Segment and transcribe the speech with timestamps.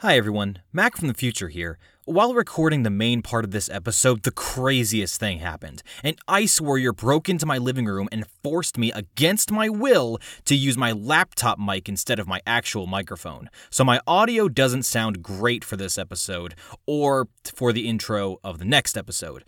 [0.00, 1.78] Hi everyone, Mac from the future here.
[2.04, 5.82] While recording the main part of this episode, the craziest thing happened.
[6.04, 10.54] An ice warrior broke into my living room and forced me against my will to
[10.54, 13.48] use my laptop mic instead of my actual microphone.
[13.70, 16.54] So my audio doesn't sound great for this episode
[16.84, 19.44] or for the intro of the next episode.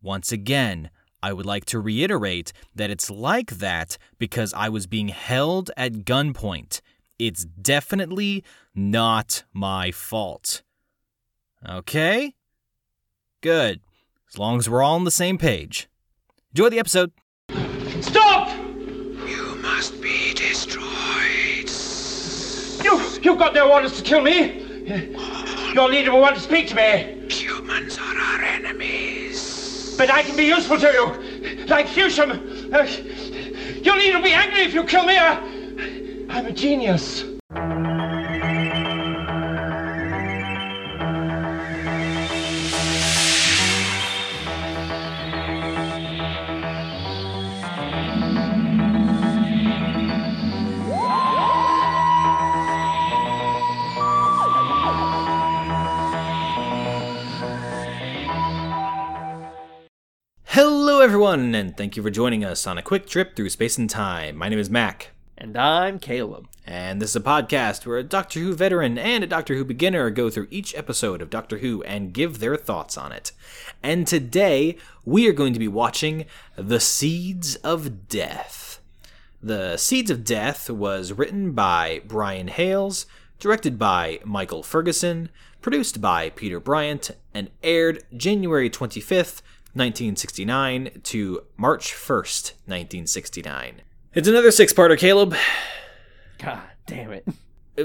[0.00, 0.90] Once again,
[1.24, 6.04] I would like to reiterate that it's like that because I was being held at
[6.04, 6.82] gunpoint.
[7.18, 8.44] It's definitely
[8.74, 10.62] not my fault.
[11.68, 12.34] Okay?
[13.40, 13.80] Good.
[14.30, 15.88] As long as we're all on the same page.
[16.52, 17.12] Enjoy the episode.
[18.00, 18.48] Stop!
[19.26, 20.84] You must be destroyed.
[22.84, 24.64] You, you've got no orders to kill me.
[25.74, 29.94] Your leader will want to speak to me, Humans are our enemies.
[29.98, 31.66] but I can be useful to you.
[31.66, 32.72] Like Fewsham.
[32.72, 35.16] Uh, your leader will be angry if you kill me.
[35.16, 35.40] Uh,
[36.30, 37.24] I'm a genius.
[60.44, 63.88] Hello, everyone, and thank you for joining us on a quick trip through space and
[63.88, 64.36] time.
[64.36, 65.10] My name is Mac,
[65.40, 66.48] And I'm Caleb.
[66.66, 70.10] and this is a podcast where a Doctor Who veteran and a Doctor Who beginner
[70.10, 73.30] go through each episode of Doctor Who and give their thoughts on it.
[73.80, 76.24] And today, we are going to be watching
[76.56, 78.80] The Seeds of Death.
[79.40, 83.06] The Seeds of Death was written by Brian Hayles,
[83.38, 85.28] directed by Michael Ferguson,
[85.62, 89.42] produced by Peter Bryant, and aired January 25th,
[89.72, 93.82] 1969 to March 1st, 1969.
[94.14, 95.34] It's another six-parter, Caleb.
[96.38, 97.28] God damn it.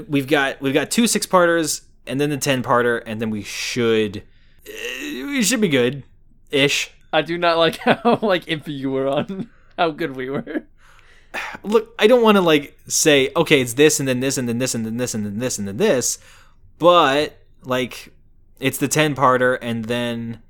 [0.08, 4.22] We've got we've got two six-parters and then the 10-parter and then we should
[4.66, 4.72] uh,
[5.02, 6.02] we should be good
[6.50, 6.90] ish.
[7.12, 10.64] I do not like how like iffy you were on how good we were.
[11.62, 14.58] look, I don't want to like say, okay, it's this and then this and then
[14.58, 16.18] this and then this and then this and then this,
[16.78, 18.12] but like
[18.60, 20.40] it's the 10 parter and then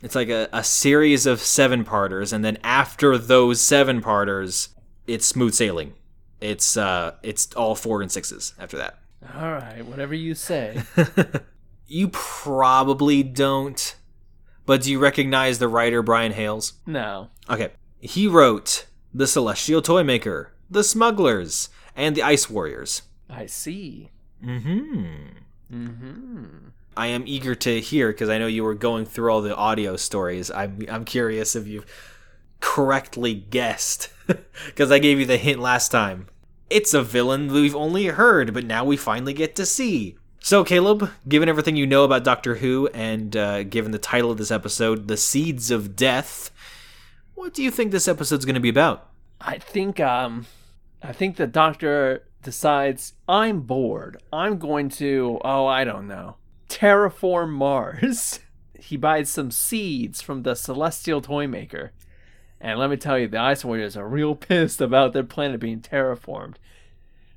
[0.00, 4.68] it's like a, a series of seven parters and then after those seven parters,
[5.06, 5.94] it's smooth sailing.
[6.40, 8.98] It's uh it's all four and sixes after that.
[9.34, 10.82] All right, whatever you say.
[11.86, 13.96] You probably don't,
[14.64, 16.72] but do you recognize the writer Brian Hayles?
[16.86, 17.28] No.
[17.48, 17.72] Okay.
[18.00, 23.02] He wrote The Celestial Toymaker, The Smugglers, and The Ice Warriors.
[23.28, 24.10] I see.
[24.42, 25.04] Mm-hmm.
[25.72, 26.44] Mm-hmm.
[26.96, 29.96] I am eager to hear because I know you were going through all the audio
[29.96, 30.50] stories.
[30.50, 31.86] I'm I'm curious if you've
[32.64, 34.08] correctly guessed
[34.66, 36.28] because I gave you the hint last time.
[36.70, 40.16] It's a villain we've only heard, but now we finally get to see.
[40.40, 44.38] So, Caleb, given everything you know about Doctor Who and uh, given the title of
[44.38, 46.50] this episode, "The Seeds of Death,"
[47.34, 49.10] what do you think this episode's going to be about?
[49.42, 50.46] I think um
[51.02, 54.22] I think the doctor decides I'm bored.
[54.32, 56.36] I'm going to oh, I don't know.
[56.70, 58.40] Terraform Mars.
[58.80, 61.92] he buys some seeds from the Celestial Toymaker.
[62.64, 65.82] And let me tell you, the Ice Warriors are real pissed about their planet being
[65.82, 66.54] terraformed.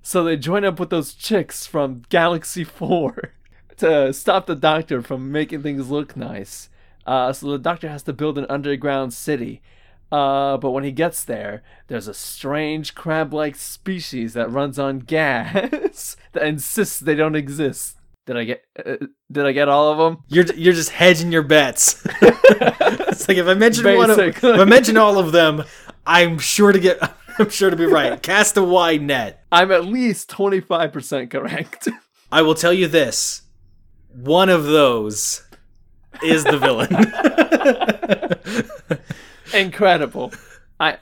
[0.01, 3.33] So they join up with those chicks from Galaxy 4
[3.77, 6.69] to stop the Doctor from making things look nice.
[7.05, 9.61] Uh, so the Doctor has to build an underground city.
[10.09, 16.15] Uh, but when he gets there, there's a strange crab-like species that runs on gas
[16.31, 17.97] that insists they don't exist.
[18.27, 18.65] Did I get?
[18.77, 18.97] Uh,
[19.31, 20.23] did I get all of them?
[20.27, 22.05] You're you're just hedging your bets.
[22.21, 25.63] it's like if I mention one, of, if I mention all of them,
[26.05, 26.99] I'm sure to get.
[27.39, 28.21] I'm sure to be right.
[28.21, 29.45] Cast a wide net.
[29.51, 31.88] I'm at least 25% correct.
[32.31, 33.43] I will tell you this:
[34.09, 35.44] one of those
[36.21, 36.94] is the villain.
[39.53, 40.33] Incredible.
[40.81, 40.97] I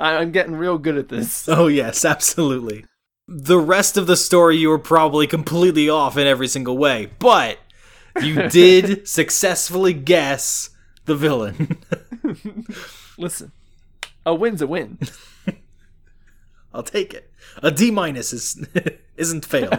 [0.00, 1.48] I'm getting real good at this.
[1.48, 2.84] oh yes, absolutely.
[3.26, 7.58] The rest of the story, you were probably completely off in every single way, but
[8.22, 10.70] you did successfully guess
[11.06, 11.78] the villain.
[13.18, 13.52] Listen,
[14.26, 14.98] a win's a win.
[16.74, 17.30] I'll take it.
[17.62, 18.66] A D minus is
[19.16, 19.70] isn't fail.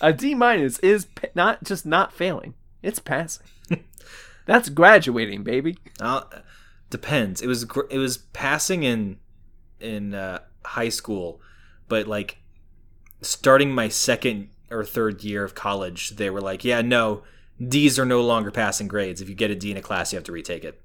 [0.00, 3.46] A D minus is pa- not just not failing; it's passing.
[4.44, 5.78] That's graduating, baby.
[5.98, 6.22] Uh,
[6.90, 7.40] depends.
[7.40, 9.18] It was gr- it was passing in
[9.80, 11.40] in uh, high school,
[11.88, 12.36] but like
[13.20, 17.22] starting my second or third year of college, they were like, "Yeah, no,
[17.66, 19.20] D's are no longer passing grades.
[19.20, 20.80] If you get a D in a class, you have to retake it."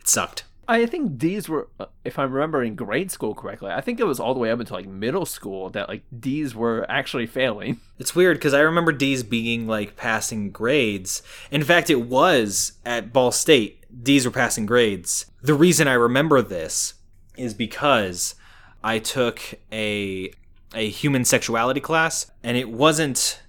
[0.00, 0.44] It sucked.
[0.70, 4.20] I think D's were, uh, if I'm remembering grade school correctly, I think it was
[4.20, 7.80] all the way up until like middle school that like D's were actually failing.
[7.98, 11.24] It's weird because I remember D's being like passing grades.
[11.50, 13.84] In fact, it was at Ball State.
[14.04, 15.26] D's were passing grades.
[15.42, 16.94] The reason I remember this
[17.36, 18.36] is because
[18.84, 19.40] I took
[19.72, 20.32] a
[20.74, 23.40] a human sexuality class, and it wasn't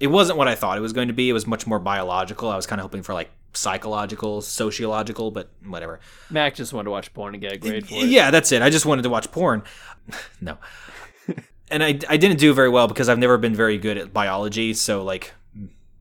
[0.00, 1.30] it wasn't what I thought it was going to be.
[1.30, 2.50] It was much more biological.
[2.50, 6.00] I was kind of hoping for like psychological, sociological, but whatever.
[6.30, 8.06] Mac just wanted to watch porn and get a grade for it.
[8.06, 8.62] Yeah, that's it.
[8.62, 9.62] I just wanted to watch porn.
[10.40, 10.58] no.
[11.70, 14.74] and I, I didn't do very well because I've never been very good at biology.
[14.74, 15.32] So, like,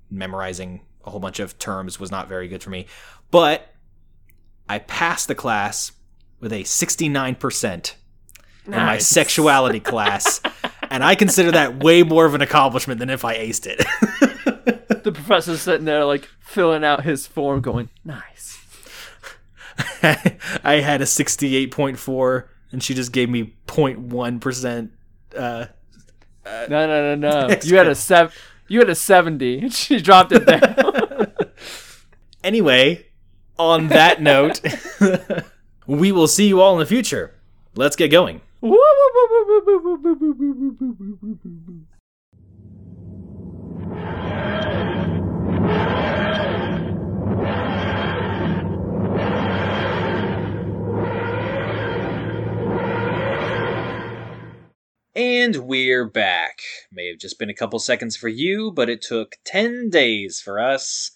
[0.10, 2.88] memorizing a whole bunch of terms was not very good for me.
[3.30, 3.74] But
[4.68, 5.92] I passed the class
[6.39, 7.94] with a 69%
[8.65, 10.42] in my sexuality class.
[10.89, 13.80] And I consider that way more of an accomplishment than if I aced it.
[15.04, 18.60] The professor's sitting there like filling out his form, going, "Nice."
[20.63, 24.89] I had a 68.4 and she just gave me 0.1%
[25.36, 25.65] uh
[26.45, 27.56] No, no, no, no.
[27.63, 28.36] You had a sev-
[28.68, 29.68] You had a seventy.
[29.71, 31.31] She dropped it down.
[32.44, 33.07] Anyway,
[33.57, 34.60] on that note,
[35.88, 37.33] we will see you all in the future.
[37.75, 38.42] Let's get going.
[55.13, 56.62] And we're back.
[56.89, 60.62] May have just been a couple seconds for you, but it took 10 days for
[60.62, 61.12] us.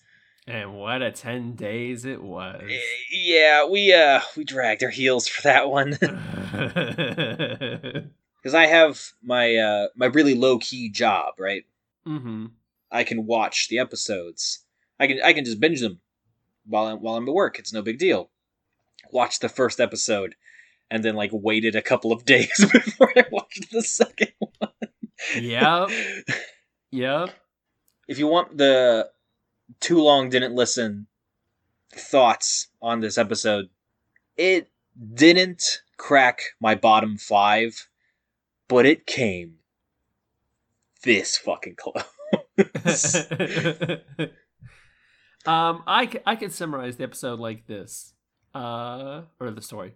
[0.47, 2.61] And what a ten days it was.
[2.63, 2.79] Eh,
[3.11, 5.97] Yeah, we uh we dragged our heels for that one.
[8.44, 11.65] Cuz I have my uh my really low-key job, right?
[12.07, 12.47] mm-hmm.
[12.89, 14.59] I can watch the episodes.
[14.99, 15.99] I can I can just binge them
[16.65, 17.59] while I'm while I'm at work.
[17.59, 18.29] It's no big deal.
[19.11, 20.35] Watch the first episode
[20.89, 24.71] and then like waited a couple of days before I watched the second one.
[25.35, 25.89] Yep.
[26.91, 27.29] Yep.
[28.07, 29.09] If you want the
[29.79, 31.07] too long didn't listen
[31.91, 33.69] thoughts on this episode,
[34.35, 34.69] it
[35.13, 37.88] didn't crack my bottom 5,
[38.68, 39.56] but it came
[41.03, 42.03] this fucking close.
[45.45, 48.13] um, I, c- I could summarize the episode like this,
[48.53, 49.94] uh, or the story.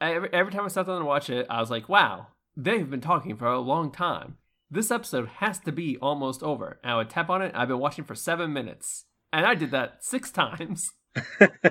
[0.00, 3.00] Every, every time I sat down to watch it, I was like, wow, they've been
[3.00, 4.36] talking for a long time.
[4.72, 6.78] This episode has to be almost over.
[6.82, 7.52] And I would tap on it.
[7.54, 9.04] I've been watching for seven minutes.
[9.30, 10.92] And I did that six times.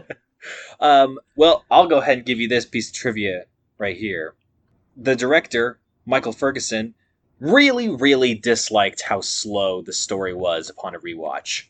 [0.79, 3.43] Um, well, I'll go ahead and give you this piece of trivia
[3.77, 4.33] right here.
[4.97, 6.95] The director, Michael Ferguson,
[7.39, 11.65] really, really disliked how slow the story was upon a rewatch.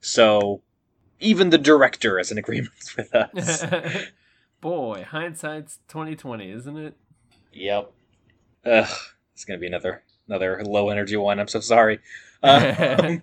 [0.00, 0.62] So,
[1.18, 3.66] even the director is in agreement with us.
[4.62, 6.94] Boy, hindsight's twenty twenty, isn't it?
[7.52, 7.92] yep.
[8.64, 8.88] Ugh,
[9.34, 11.38] it's gonna be another another low energy one.
[11.40, 11.98] I'm so sorry.
[12.42, 13.20] Um,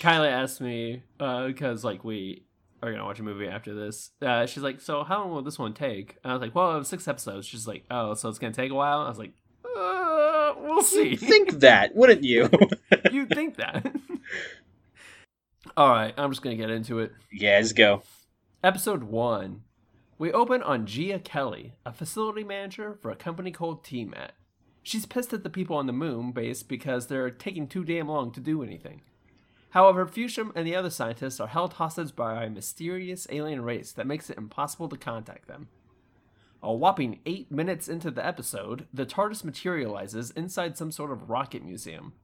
[0.00, 2.44] Kylie asked me because like we
[2.82, 4.10] are gonna watch a movie after this.
[4.22, 6.74] Uh, she's like, "So how long will this one take?" And I was like, "Well,
[6.74, 9.18] it was six episodes." She's like, "Oh, so it's gonna take a while." I was
[9.18, 9.32] like,
[9.66, 12.48] uh, "We'll see." think that, wouldn't you?
[13.12, 13.84] you think that?
[15.76, 17.12] All right, I'm just gonna get into it.
[17.30, 18.02] yeah, just go.
[18.64, 19.60] Episode 1.
[20.18, 24.30] We open on Gia Kelly, a facility manager for a company called TMAT.
[24.88, 28.30] She's pissed at the people on the moon base because they're taking too damn long
[28.32, 29.02] to do anything.
[29.72, 34.06] However, Fewsham and the other scientists are held hostage by a mysterious alien race that
[34.06, 35.68] makes it impossible to contact them.
[36.62, 41.62] A whopping eight minutes into the episode, the TARDIS materializes inside some sort of rocket
[41.62, 42.14] museum.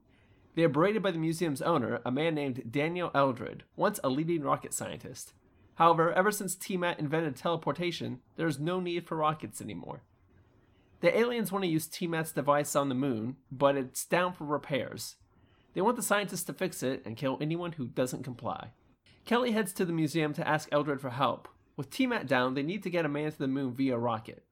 [0.54, 4.40] They are berated by the museum's owner, a man named Daniel Eldred, once a leading
[4.40, 5.34] rocket scientist.
[5.74, 10.00] However, ever since TMAT invented teleportation, there is no need for rockets anymore.
[11.04, 15.16] The aliens want to use TMAT's device on the moon, but it's down for repairs.
[15.74, 18.70] They want the scientists to fix it and kill anyone who doesn't comply.
[19.26, 21.46] Kelly heads to the museum to ask Eldred for help.
[21.76, 24.44] With TMAT down, they need to get a man to the moon via rocket.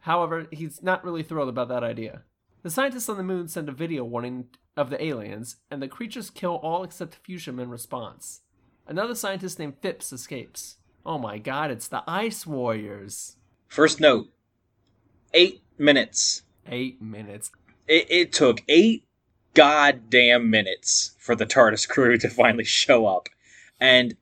[0.00, 2.22] However, he's not really thrilled about that idea.
[2.64, 6.30] The scientists on the moon send a video warning of the aliens, and the creatures
[6.30, 8.40] kill all except Fewsham in response.
[8.88, 10.78] Another scientist named Phipps escapes.
[11.06, 13.36] Oh my god, it's the Ice Warriors!
[13.68, 14.32] First note:
[15.32, 16.42] eight minutes.
[16.68, 17.50] Eight minutes.
[17.88, 19.04] It, it took eight
[19.54, 23.28] goddamn minutes for the TARDIS crew to finally show up,
[23.80, 24.16] and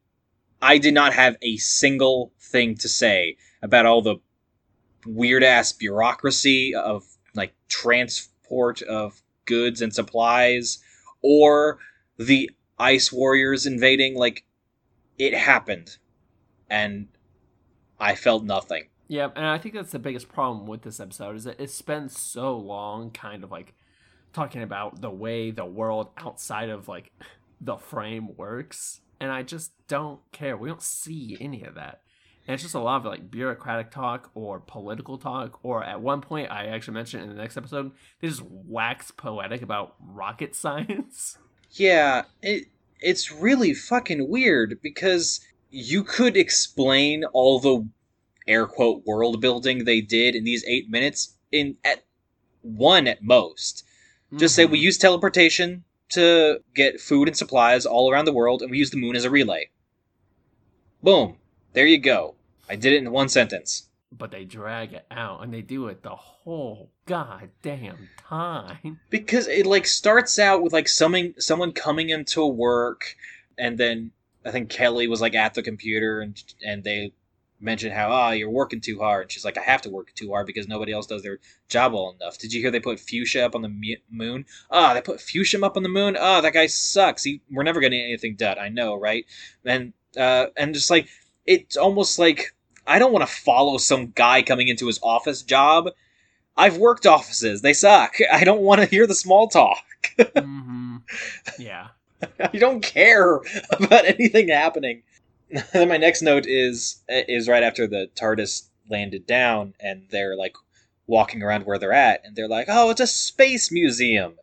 [0.62, 4.16] I did not have a single thing to say about all the
[5.06, 7.04] weird ass bureaucracy of
[7.34, 10.78] like transport of goods and supplies,
[11.22, 11.78] or
[12.18, 14.14] the Ice Warriors invading.
[14.14, 14.44] Like,
[15.18, 15.96] it happened,
[16.68, 17.08] and
[17.98, 18.89] I felt nothing.
[19.10, 22.16] Yeah, and I think that's the biggest problem with this episode is that it spends
[22.16, 23.74] so long kind of like
[24.32, 27.10] talking about the way the world outside of like
[27.60, 30.56] the frame works, and I just don't care.
[30.56, 32.02] We don't see any of that.
[32.46, 36.20] And it's just a lot of like bureaucratic talk or political talk, or at one
[36.20, 37.90] point I actually mentioned in the next episode,
[38.20, 41.36] they just wax poetic about rocket science.
[41.72, 42.68] Yeah, it
[43.00, 47.88] it's really fucking weird because you could explain all the
[48.46, 52.04] air quote world building they did in these eight minutes in at
[52.62, 53.84] one at most.
[54.36, 54.84] Just say we mm-hmm.
[54.84, 58.96] use teleportation to get food and supplies all around the world, and we use the
[58.96, 59.70] moon as a relay.
[61.02, 61.36] Boom.
[61.72, 62.34] There you go.
[62.68, 63.88] I did it in one sentence.
[64.12, 68.98] but they drag it out and they do it the whole goddamn time.
[69.08, 73.16] because it like starts out with like someone someone coming into work
[73.56, 74.10] and then
[74.44, 77.12] i think kelly was like at the computer and and they
[77.60, 80.30] mentioned how ah you're working too hard and she's like i have to work too
[80.30, 81.38] hard because nobody else does their
[81.68, 85.00] job well enough did you hear they put Fewsham up on the moon ah they
[85.00, 88.34] put Fewsham up on the moon ah that guy sucks he, we're never getting anything
[88.34, 89.26] done i know right
[89.64, 91.08] and uh and just like
[91.46, 92.54] it's almost like
[92.86, 95.90] i don't want to follow some guy coming into his office job
[96.56, 97.62] I've worked offices.
[97.62, 98.16] They suck.
[98.32, 99.82] I don't want to hear the small talk.
[100.36, 100.96] hmm
[101.58, 101.88] Yeah.
[102.40, 103.40] I don't care
[103.70, 105.02] about anything happening.
[105.72, 110.54] then my next note is is right after the TARDIS landed down and they're like
[111.06, 114.34] walking around where they're at and they're like, "Oh, it's a space museum."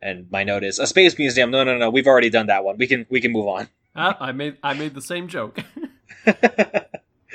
[0.00, 1.50] And my note is, "A space museum.
[1.50, 1.90] No, no, no.
[1.90, 2.76] We've already done that one.
[2.78, 5.58] We can we can move on." Ah, I made I made the same joke.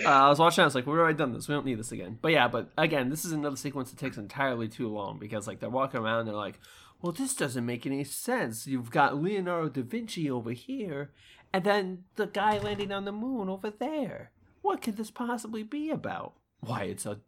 [0.04, 0.62] Uh, I was watching.
[0.62, 1.48] I was like, "We've already done this.
[1.48, 4.18] We don't need this again." But yeah, but again, this is another sequence that takes
[4.18, 6.60] entirely too long because like they're walking around, and they're like,
[7.02, 8.66] "Well, this doesn't make any sense.
[8.66, 11.12] You've got Leonardo da Vinci over here,
[11.54, 14.32] and then the guy landing on the moon over there.
[14.62, 17.20] What could this possibly be about?" Why, it's a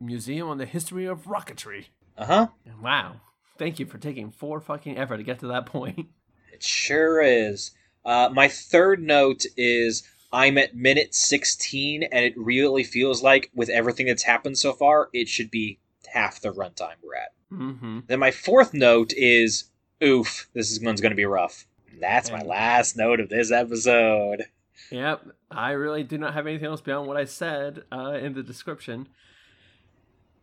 [0.00, 1.86] museum on the history of rocketry.
[2.16, 2.48] Uh-huh.
[2.82, 3.20] Wow.
[3.58, 6.06] Thank you for taking four fucking ever to get to that point.
[6.50, 7.70] It sure is.
[8.04, 10.02] Uh, my third note is
[10.32, 15.08] I'm at minute 16, and it really feels like, with everything that's happened so far,
[15.12, 15.78] it should be
[16.08, 17.32] half the runtime we're at.
[17.52, 18.00] Mm-hmm.
[18.08, 19.70] Then my fourth note is,
[20.02, 21.66] oof, this one's going to be rough.
[21.98, 24.44] And that's my last note of this episode.
[24.92, 28.42] Yep, I really do not have anything else beyond what I said uh, in the
[28.44, 29.08] description.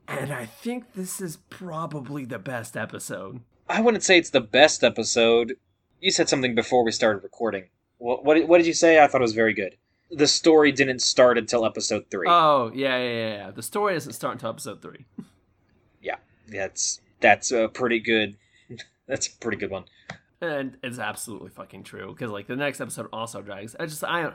[0.05, 3.39] And I think this is probably the best episode.
[3.69, 5.55] I wouldn't say it's the best episode.
[6.01, 7.69] You said something before we started recording.
[8.00, 9.01] What, what, did- what did you say?
[9.01, 9.77] I thought it was very good.
[10.12, 12.27] The story didn't start until episode three.
[12.29, 13.51] Oh, yeah, yeah, yeah, yeah.
[13.51, 15.05] The story doesn't start until episode three.
[16.01, 16.17] yeah,
[16.50, 18.35] that's that's a pretty good.
[19.07, 19.85] That's a pretty good one.
[20.47, 22.13] And it's absolutely fucking true.
[22.13, 23.75] Because, like, the next episode also drags.
[23.79, 24.33] I just, I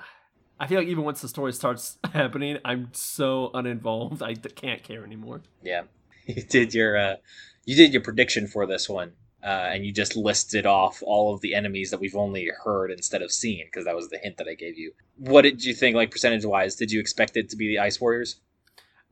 [0.61, 4.23] I feel like even once the story starts happening, I'm so uninvolved.
[4.23, 5.41] I can't care anymore.
[5.63, 5.83] Yeah,
[6.27, 7.17] you did your uh,
[7.65, 9.13] you did your prediction for this one,
[9.43, 13.23] uh, and you just listed off all of the enemies that we've only heard instead
[13.23, 14.93] of seen because that was the hint that I gave you.
[15.17, 16.77] What did you think, like percentage wise?
[16.77, 18.41] Did you expect it to be the Ice Warriors?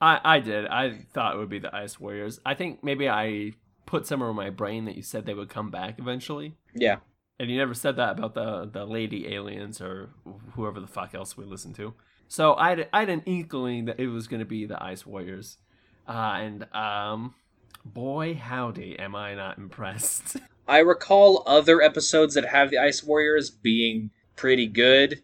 [0.01, 0.67] I, I did.
[0.67, 2.41] I thought it would be the Ice Warriors.
[2.45, 3.55] I think maybe I
[3.89, 6.55] put somewhere in my brain that you said they would come back eventually.
[6.75, 6.99] Yeah,
[7.41, 10.11] And you never said that about the the lady aliens or
[10.53, 11.95] whoever the fuck else we listen to.
[12.29, 15.07] So I had, I had an inkling that it was going to be the Ice
[15.07, 15.57] Warriors,
[16.07, 17.35] uh, and um,
[17.85, 20.37] boy howdy, am I not impressed.
[20.69, 25.23] I recall other episodes that have the Ice Warriors being pretty good.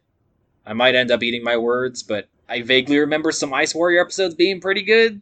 [0.64, 4.34] I might end up eating my words, but I vaguely remember some Ice Warrior episodes
[4.34, 5.20] being pretty good.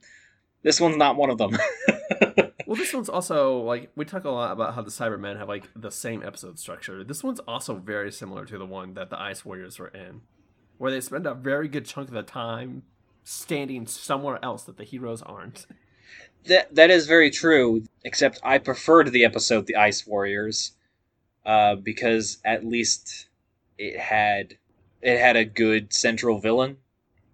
[0.62, 1.58] This one's not one of them.
[2.66, 5.64] well, this one's also like we talk a lot about how the Cybermen have like
[5.74, 7.04] the same episode structure.
[7.04, 10.22] This one's also very similar to the one that the Ice Warriors were in,
[10.78, 12.82] where they spend a very good chunk of the time
[13.24, 15.66] standing somewhere else that the heroes aren't.
[16.46, 17.84] That that is very true.
[18.04, 20.72] Except I preferred the episode "The Ice Warriors,"
[21.46, 23.28] uh, because at least
[23.78, 24.56] it had
[25.00, 26.78] it had a good central villain,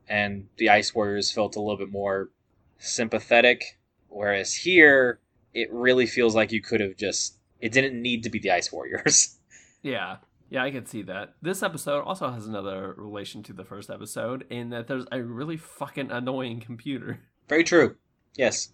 [0.09, 2.31] and the Ice Warriors felt a little bit more
[2.79, 3.78] sympathetic.
[4.09, 5.21] Whereas here,
[5.55, 7.39] it really feels like you could have just.
[7.61, 9.35] It didn't need to be the Ice Warriors.
[9.81, 10.17] Yeah.
[10.51, 11.35] Yeah, I can see that.
[11.43, 15.57] This episode also has another relation to the first episode in that there's a really
[15.57, 17.21] fucking annoying computer.
[17.49, 17.97] very true.
[18.35, 18.71] Yes.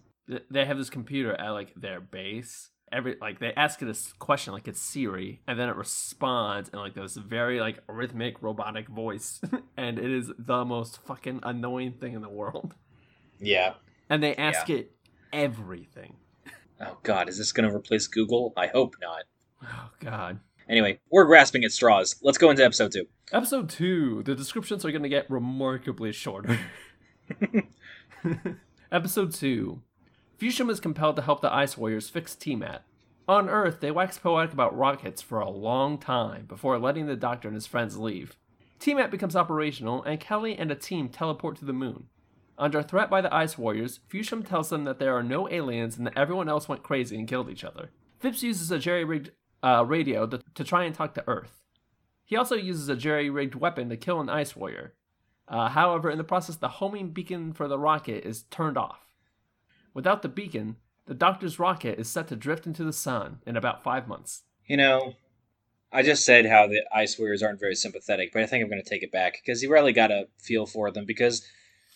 [0.49, 2.71] They have this computer at like their base.
[2.91, 6.79] Every like they ask it a question like it's Siri, and then it responds in
[6.79, 9.41] like this very like rhythmic robotic voice,
[9.77, 12.75] and it is the most fucking annoying thing in the world.
[13.39, 13.73] Yeah.
[14.09, 14.94] And they ask it
[15.35, 16.15] everything.
[16.81, 18.53] Oh God, is this going to replace Google?
[18.57, 19.23] I hope not.
[19.63, 20.39] Oh god.
[20.67, 22.15] Anyway, we're grasping at straws.
[22.21, 23.05] Let's go into episode two.
[23.31, 24.23] Episode two.
[24.23, 26.59] The descriptions are gonna get remarkably shorter.
[28.91, 29.81] Episode 2
[30.39, 32.83] Fewsham is compelled to help the Ice Warriors fix T-Mat.
[33.27, 37.47] On Earth, they wax poetic about rockets for a long time before letting the Doctor
[37.47, 38.35] and his friends leave.
[38.79, 42.07] T-Mat becomes operational, and Kelly and a team teleport to the moon.
[42.57, 46.07] Under threat by the Ice Warriors, Fewsham tells them that there are no aliens and
[46.07, 47.91] that everyone else went crazy and killed each other.
[48.19, 49.31] Phipps uses a jerry-rigged
[49.61, 51.61] uh, radio to, to try and talk to Earth.
[52.23, 54.93] He also uses a jerry-rigged weapon to kill an Ice Warrior.
[55.47, 59.05] Uh, however, in the process, the homing beacon for the rocket is turned off.
[59.93, 63.83] Without the beacon, the Doctor's rocket is set to drift into the sun in about
[63.83, 64.43] five months.
[64.65, 65.13] You know,
[65.91, 68.81] I just said how the Ice Warriors aren't very sympathetic, but I think I'm going
[68.81, 71.45] to take it back because you really got to feel for them because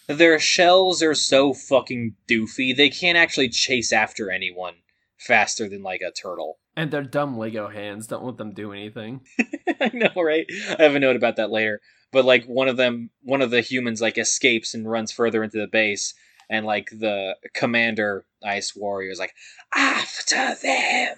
[0.10, 2.76] their shells are so fucking doofy.
[2.76, 4.76] They can't actually chase after anyone
[5.18, 6.58] faster than like a turtle.
[6.76, 9.22] And their dumb Lego hands don't let them do anything.
[9.80, 10.48] I know, right?
[10.80, 11.80] I have a note about that later.
[12.12, 15.60] But like one of them, one of the humans like escapes and runs further into
[15.60, 16.16] the base,
[16.50, 19.36] and like the commander ice warrior is like
[19.76, 21.18] after them,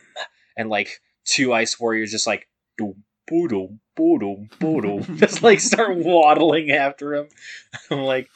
[0.58, 6.70] and like two ice warriors just like doom boodle boodle boodle just like start waddling
[6.70, 7.30] after him.
[7.92, 8.30] I'm like,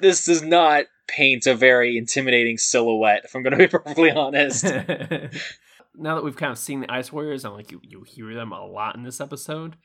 [0.00, 3.22] this does not paint a very intimidating silhouette.
[3.24, 4.64] If I'm going to be perfectly honest.
[4.64, 8.52] now that we've kind of seen the Ice Warriors I'm like you, you hear them
[8.52, 9.76] a lot in this episode,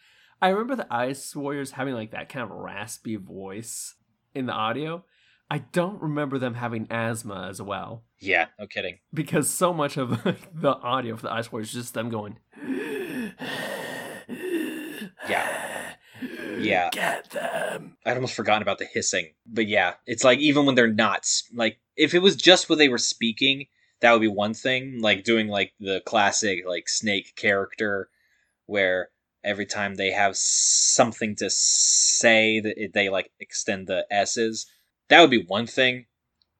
[0.41, 3.95] I remember the Ice Warriors having like that kind of raspy voice
[4.33, 5.05] in the audio.
[5.47, 8.03] I don't remember them having asthma as well.
[8.19, 8.97] Yeah, no kidding.
[9.13, 12.39] Because so much of like, the audio for the Ice Warriors is just them going.
[15.29, 15.93] Yeah.
[16.65, 16.89] Yeah.
[16.91, 17.97] Get them.
[18.05, 19.33] I'd almost forgotten about the hissing.
[19.45, 22.89] But yeah, it's like even when they're not like if it was just when they
[22.89, 23.67] were speaking,
[24.01, 25.01] that would be one thing.
[25.01, 28.09] Like doing like the classic like snake character
[28.65, 29.09] where
[29.43, 34.65] every time they have something to say that they like extend the s's.
[35.09, 36.05] That would be one thing.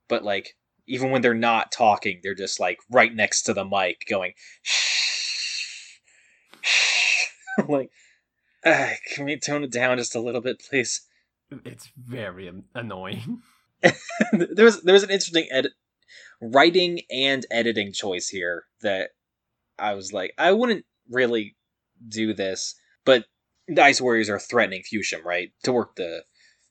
[0.08, 0.56] But like
[0.88, 4.34] even when they're not talking, they're just like right next to the mic going
[7.68, 7.90] like
[8.66, 11.02] uh, can we tone it down just a little bit, please?
[11.64, 13.42] It's very annoying.
[14.34, 15.74] there was there was an interesting edit
[16.42, 19.10] writing and editing choice here that
[19.78, 21.56] I was like, I wouldn't really
[22.08, 22.76] do this,
[23.06, 23.26] but
[23.68, 26.24] the Ice Warriors are threatening Fewsham, right, to work the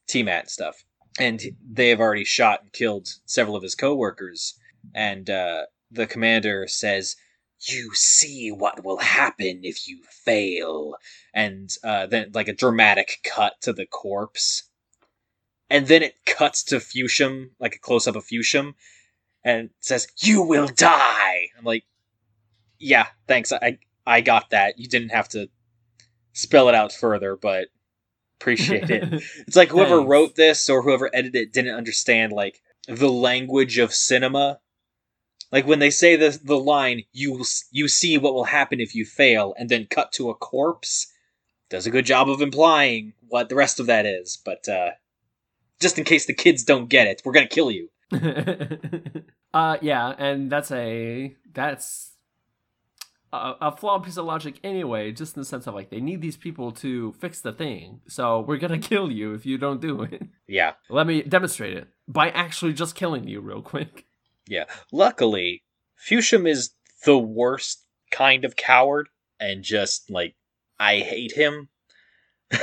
[0.09, 0.85] T-Mat stuff,
[1.19, 4.55] and they have already shot and killed several of his co-workers,
[4.95, 7.17] and uh, the commander says.
[7.67, 10.97] You see what will happen if you fail,
[11.33, 14.65] and uh, then like a dramatic cut to the corpse,
[15.71, 18.75] and then it cuts to Fewsham, like a close up of Fewsham,
[19.45, 21.85] and says, "You will die." I'm like,
[22.79, 23.53] "Yeah, thanks.
[23.53, 24.79] I I got that.
[24.79, 25.49] You didn't have to
[26.33, 27.69] spell it out further, but
[28.41, 33.11] appreciate it." It's like whoever wrote this or whoever edited it didn't understand like the
[33.11, 34.61] language of cinema.
[35.55, 39.05] Like when they say the the line, "You you see what will happen if you
[39.05, 41.07] fail," and then cut to a corpse,
[41.71, 44.37] does a good job of implying what the rest of that is.
[44.45, 44.91] But uh,
[45.81, 47.89] just in case the kids don't get it, we're gonna kill you.
[49.55, 52.17] uh yeah, and that's a that's
[53.33, 56.21] a, a flawed piece of logic anyway, just in the sense of like they need
[56.21, 58.01] these people to fix the thing.
[58.09, 60.21] So we're gonna kill you if you don't do it.
[60.49, 64.07] Yeah, Let me demonstrate it by actually just killing you real quick.
[64.47, 64.65] Yeah.
[64.93, 65.63] Luckily,
[65.99, 66.71] Fewsham is
[67.05, 69.09] the worst kind of coward,
[69.41, 70.35] and just like
[70.79, 71.69] I hate him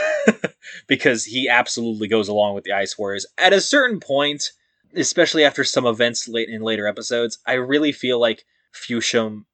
[0.88, 3.26] because he absolutely goes along with the Ice Warriors.
[3.38, 4.52] At a certain point,
[4.96, 9.46] especially after some events late in later episodes, I really feel like Fewsham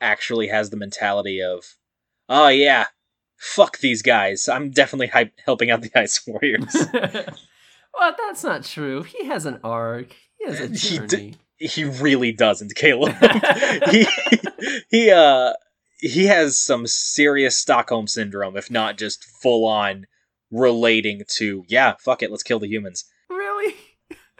[0.00, 1.76] actually has the mentality of,
[2.28, 2.86] "Oh yeah,
[3.36, 4.48] fuck these guys.
[4.48, 5.10] I'm definitely
[5.44, 9.02] helping out the Ice Warriors." well, that's not true.
[9.02, 10.14] He has an arc.
[10.38, 11.34] He has a He d- journey.
[11.62, 13.14] He really doesn't, Caleb.
[13.90, 14.06] he
[14.90, 15.52] he uh
[15.98, 20.06] he has some serious Stockholm syndrome, if not just full on
[20.50, 23.04] relating to yeah, fuck it, let's kill the humans.
[23.30, 23.74] really?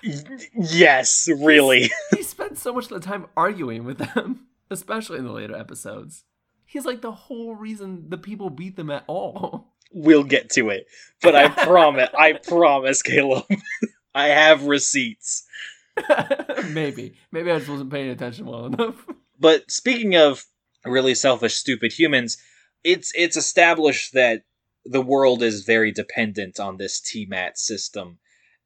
[0.03, 1.91] Yes, really.
[2.11, 6.25] he spent so much of the time arguing with them, especially in the later episodes.
[6.67, 9.75] He's like the whole reason the people beat them at all.
[9.93, 10.87] we'll get to it.
[11.21, 13.45] But I promise, I promise, Caleb.
[14.15, 15.45] I have receipts.
[16.71, 17.15] Maybe.
[17.31, 19.07] Maybe I just wasn't paying attention well enough.
[19.41, 20.45] But speaking of
[20.85, 22.37] really selfish, stupid humans,
[22.85, 24.43] it's it's established that
[24.85, 28.19] the world is very dependent on this TMAT system,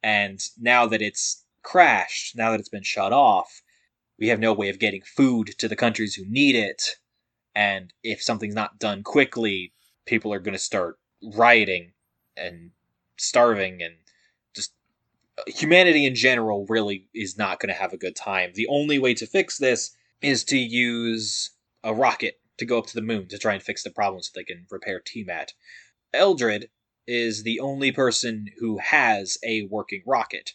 [0.02, 3.62] and now that it's crashed, now that it's been shut off,
[4.18, 6.82] we have no way of getting food to the countries who need it,
[7.54, 9.72] and if something's not done quickly,
[10.04, 11.92] people are going to start rioting
[12.36, 12.72] and
[13.16, 13.94] starving and
[15.46, 18.52] humanity in general really is not going to have a good time.
[18.54, 21.50] The only way to fix this is to use
[21.84, 24.30] a rocket to go up to the moon to try and fix the problem so
[24.34, 25.52] they can repair T-Mat.
[26.14, 26.68] Eldred
[27.06, 30.52] is the only person who has a working rocket.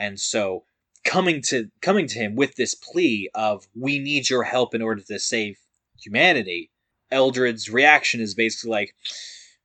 [0.00, 0.64] And so
[1.04, 5.02] coming to coming to him with this plea of we need your help in order
[5.02, 5.58] to save
[6.00, 6.70] humanity,
[7.10, 8.94] Eldred's reaction is basically like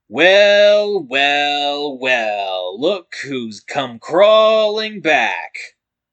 [0.09, 5.53] well, well, well, look who's come crawling back.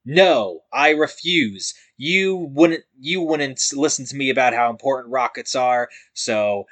[0.05, 1.73] No, I refuse.
[1.97, 6.67] You wouldn't you wouldn't listen to me about how important rockets are, so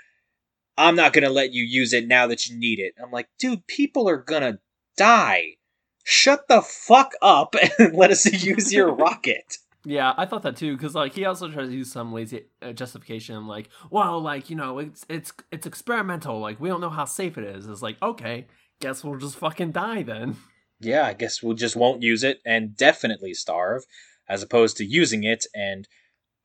[0.77, 2.95] I'm not gonna let you use it now that you need it.
[3.03, 4.59] I'm like, dude, people are gonna
[4.99, 5.57] die.
[6.05, 9.57] Shut the fuck up and let us use your rocket.
[9.85, 12.73] Yeah, I thought that too because like he also tries to use some lazy uh,
[12.73, 16.41] justification, like, well, like you know, it's it's it's experimental.
[16.41, 17.67] Like we don't know how safe it is.
[17.67, 18.47] It's like okay,
[18.81, 20.37] guess we'll just fucking die then.
[20.81, 23.85] Yeah, I guess we'll just won't use it and definitely starve,
[24.29, 25.87] as opposed to using it and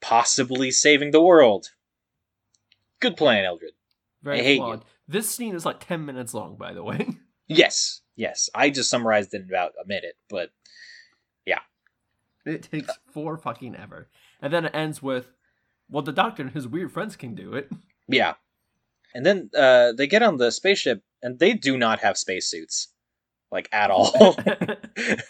[0.01, 1.71] possibly saving the world.
[2.99, 3.71] Good plan, Eldred.
[4.21, 4.79] Very I hate flawed.
[4.79, 4.85] you.
[5.07, 7.07] This scene is like ten minutes long, by the way.
[7.51, 8.47] Yes, yes.
[8.53, 10.51] I just summarized it in about a minute, but
[12.49, 14.07] It takes four fucking ever,
[14.41, 15.31] and then it ends with,
[15.89, 17.69] well, the doctor and his weird friends can do it.
[18.07, 18.33] yeah.
[19.13, 22.89] And then uh, they get on the spaceship, and they do not have spacesuits,
[23.51, 24.35] like at all.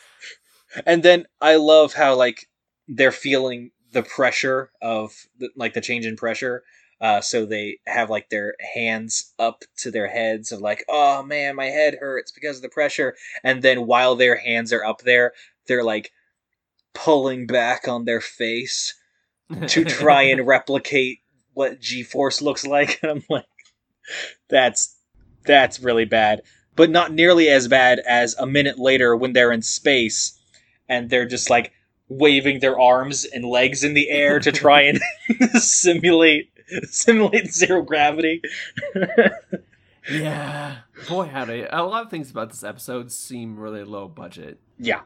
[0.86, 2.49] and then I love how like
[2.88, 6.63] they're feeling the pressure of the, like the change in pressure.
[7.01, 11.55] Uh, so they have like their hands up to their heads of like, oh man,
[11.55, 13.15] my head hurts because of the pressure.
[13.43, 15.32] And then while their hands are up there,
[15.67, 16.12] they're like
[17.04, 18.94] pulling back on their face
[19.68, 21.20] to try and replicate
[21.54, 23.00] what G-force looks like.
[23.04, 23.46] And I'm like,
[24.50, 24.96] that's
[25.46, 26.42] that's really bad,
[26.76, 30.38] but not nearly as bad as a minute later when they're in space
[30.88, 31.72] and they're just like
[32.10, 35.00] waving their arms and legs in the air to try and
[35.62, 36.52] simulate
[36.84, 38.42] simulate zero gravity.
[40.12, 41.66] yeah, boy, howdy.
[41.70, 44.60] A lot of things about this episode seem really low budget.
[44.78, 45.02] yeah,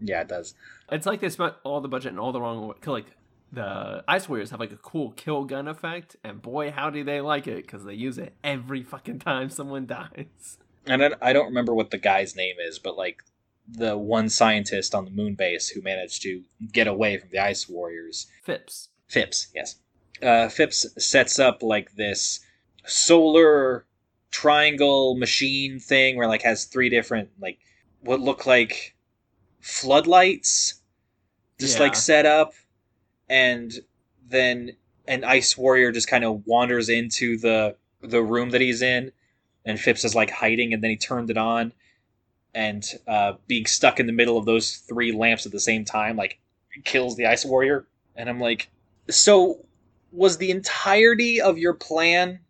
[0.00, 0.54] yeah, it does.
[0.90, 2.74] It's like they spent all the budget in all the wrong way.
[2.86, 3.06] Like
[3.52, 7.20] the Ice Warriors have like a cool kill gun effect, and boy, how do they
[7.20, 10.58] like it because they use it every fucking time someone dies.
[10.86, 13.22] And I, I don't remember what the guy's name is, but like
[13.70, 17.68] the one scientist on the moon base who managed to get away from the Ice
[17.68, 18.88] Warriors Phipps.
[19.08, 19.76] Phipps, yes.
[20.22, 22.40] Uh, Phipps sets up like this
[22.84, 23.84] solar
[24.30, 27.58] triangle machine thing where like has three different like
[28.00, 28.94] what look like
[29.60, 30.77] floodlights
[31.58, 31.84] just Yeah.
[31.84, 32.52] like set up
[33.28, 33.72] and
[34.26, 39.12] then an ice warrior just kind of wanders into the the room that he's in
[39.64, 41.72] and Phipps is like hiding and then he turned it on
[42.54, 46.16] and uh, being stuck in the middle of those three lamps at the same time
[46.16, 46.38] like
[46.84, 48.68] kills the ice warrior and I'm like
[49.10, 49.64] so
[50.12, 52.40] was the entirety of your plan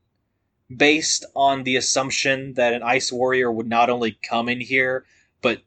[0.74, 5.06] based on the assumption that an ice warrior would not only come in here
[5.40, 5.62] but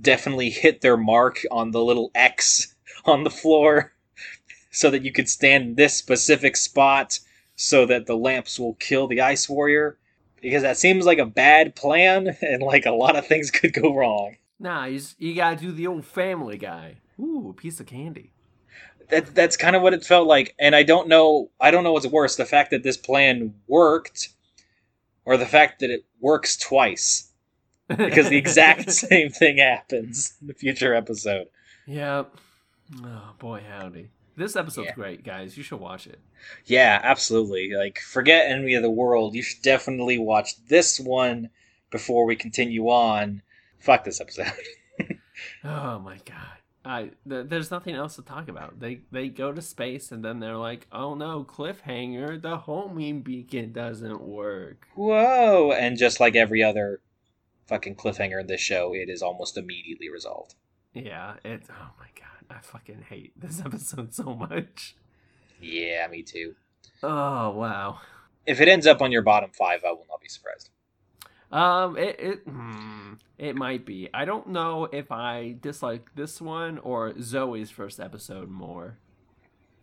[0.00, 2.74] definitely hit their mark on the little X
[3.06, 3.92] on the floor
[4.70, 7.18] so that you could stand in this specific spot
[7.54, 9.96] so that the lamps will kill the ice warrior
[10.42, 13.94] because that seems like a bad plan and like a lot of things could go
[13.94, 16.96] wrong Nah, you, you gotta do the old Family Guy.
[17.20, 18.30] Ooh, a piece of candy.
[19.10, 21.92] that that's kind of what it felt like and i don't know i don't know
[21.92, 24.30] what's worse the fact that this plan worked
[25.24, 27.30] or the fact that it works twice
[27.88, 31.46] because the exact same thing happens in the future episode
[31.86, 32.34] Yep.
[33.04, 34.08] Oh boy, howdy.
[34.36, 34.94] This episode's Yeah.
[34.94, 35.56] great, guys.
[35.56, 36.20] You should watch it.
[36.66, 41.48] yeah absolutely like forget enemy of the world you should definitely watch this one
[41.90, 43.40] before we continue on
[43.78, 44.52] fuck this episode
[45.64, 46.58] Oh my god.
[46.84, 48.78] I th- there's nothing else to talk about.
[48.78, 53.72] They they go to space and then they're like, "Oh no, cliffhanger, the homing beacon
[53.72, 57.00] doesn't work." whoa and just like every other
[57.66, 60.54] fucking cliffhanger in this show it is almost immediately resolved
[60.94, 62.35] Yeah, it oh my god.
[62.50, 64.96] I fucking hate this episode so much.
[65.60, 66.54] yeah me too
[67.02, 68.00] Oh, wow.
[68.46, 70.70] if it ends up on your bottom five i will not be surprised
[71.52, 74.08] Um, it it hmm, it might be.
[74.14, 78.96] I don't know if I dislike this one or Zoe's first episode more,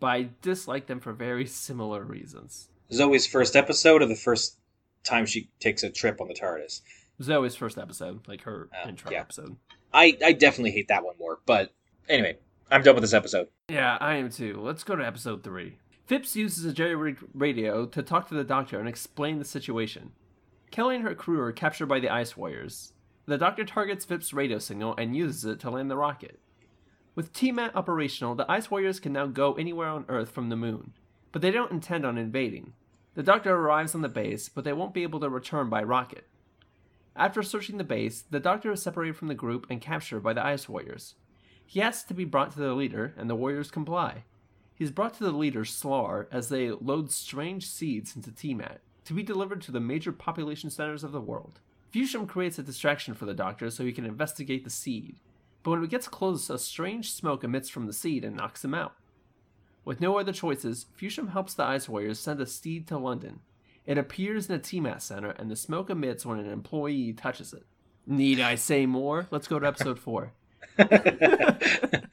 [0.00, 2.68] but I dislike them for very similar reasons.
[2.92, 4.58] Zoe's first episode or the first
[5.04, 6.80] time she takes a trip on the TARDIS.
[7.22, 9.20] Zoe's first episode, like her Oh, intro yeah.
[9.20, 9.56] episode.
[9.92, 11.72] I, I definitely hate that one more, but
[12.08, 12.36] anyway,
[12.70, 13.48] I'm done with this episode.
[13.68, 14.60] Yeah, I am too.
[14.60, 15.78] Let's go to episode three.
[16.06, 20.12] Phipps uses a jerry rig radio to talk to the doctor and explain the situation.
[20.70, 22.92] Kelly and her crew are captured by the Ice Warriors.
[23.26, 26.40] The Doctor targets Phipps's radio signal and uses it to land the rocket.
[27.14, 30.92] With TMAT operational, the Ice Warriors can now go anywhere on Earth from the moon,
[31.32, 32.72] but they don't intend on invading.
[33.14, 36.26] The Doctor arrives on the base, but they won't be able to return by rocket.
[37.16, 40.44] After searching the base, the Doctor is separated from the group and captured by the
[40.44, 41.14] Ice Warriors.
[41.66, 44.24] He asks to be brought to the leader, and the Warriors comply.
[44.74, 49.22] He's brought to the leader Slaar as they load strange seeds into TMAT to be
[49.22, 51.60] delivered to the major population centers of the world.
[51.92, 55.16] Fewsham creates a distraction for the Doctor so he can investigate the seed,
[55.62, 58.74] but when it gets close, a strange smoke emits from the seed and knocks him
[58.74, 58.94] out.
[59.84, 63.40] With no other choices, Fewsham helps the Ice Warriors send a seed to London.
[63.86, 67.64] It appears in a TMAT center, and the smoke emits when an employee touches it.
[68.06, 69.26] Need I say more?
[69.30, 70.32] Let's go to episode 4.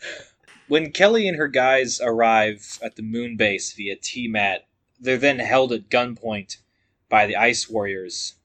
[0.67, 4.59] when Kelly and her guys arrive at the moon base via TMAT,
[4.99, 6.57] they're then held at gunpoint
[7.09, 8.35] by the Ice Warriors.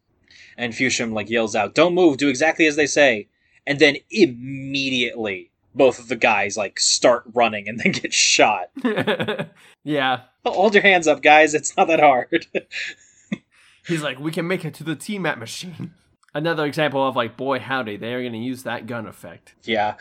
[0.56, 2.16] And Fewsham like yells out, "Don't move!
[2.16, 3.28] Do exactly as they say!"
[3.66, 8.70] And then immediately, both of the guys like start running and then get shot.
[9.84, 10.22] yeah.
[10.44, 11.54] Oh, hold your hands up, guys!
[11.54, 12.46] It's not that hard.
[13.86, 15.92] He's like, "We can make it to the TMAT machine."
[16.36, 19.54] Another example of like, boy howdy, they are going to use that gun effect.
[19.64, 19.94] Yeah,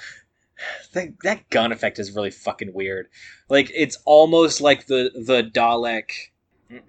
[0.91, 3.08] that that gun effect is really fucking weird.
[3.48, 6.12] Like it's almost like the the Dalek,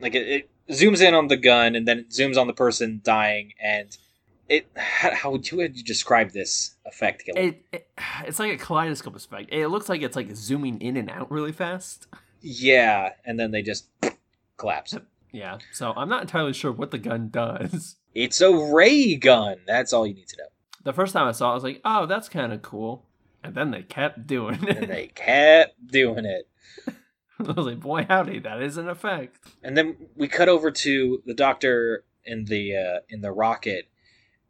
[0.01, 3.01] like it, it zooms in on the gun and then it zooms on the person
[3.05, 3.97] dying and
[4.49, 7.89] it how, how would you, would you describe this effect it, it,
[8.25, 9.53] it's like a kaleidoscope effect.
[9.53, 12.09] It looks like it's like zooming in and out really fast.
[12.41, 13.87] Yeah and then they just
[14.57, 14.97] collapse.
[15.31, 19.59] Yeah so i'm not entirely sure what the gun does it's a ray gun.
[19.67, 20.49] That's all you need to know.
[20.85, 23.05] The first time i saw it i was like oh that's kind of cool.
[23.43, 24.77] And then they kept doing it.
[24.77, 26.49] and they kept doing it.
[27.39, 29.39] I was like, boy, howdy, that is an effect.
[29.63, 33.89] And then we cut over to the doctor in the uh, in the rocket,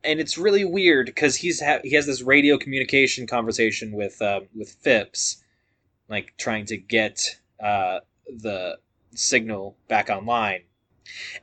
[0.05, 4.41] and it's really weird because he's ha- he has this radio communication conversation with uh,
[4.55, 5.43] with Phipps,
[6.09, 7.21] like trying to get
[7.63, 8.79] uh, the
[9.15, 10.63] signal back online,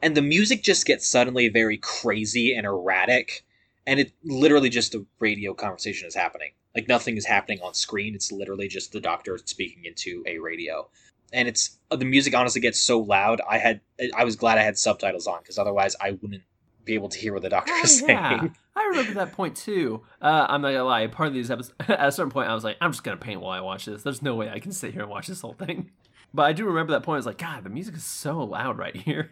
[0.02, 3.44] and the music just gets suddenly very crazy and erratic,
[3.86, 6.52] and it literally just a radio conversation is happening.
[6.76, 8.16] Like nothing is happening on screen.
[8.16, 10.90] It's literally just the doctor speaking into a radio
[11.34, 13.42] and it's uh, the music honestly gets so loud.
[13.50, 13.82] I had
[14.16, 16.44] I was glad I had subtitles on because otherwise I wouldn't
[16.86, 18.40] be able to hear what the doctor oh, is yeah.
[18.40, 18.56] saying.
[18.76, 20.02] I remember that point too.
[20.22, 21.08] Uh, I'm not gonna lie.
[21.08, 23.42] Part of these episodes, at a certain point, I was like, I'm just gonna paint
[23.42, 24.04] while I watch this.
[24.04, 25.92] There's no way I can sit here and watch this whole thing.
[26.34, 27.16] But I do remember that point.
[27.16, 29.32] I was like, God, the music is so loud right here.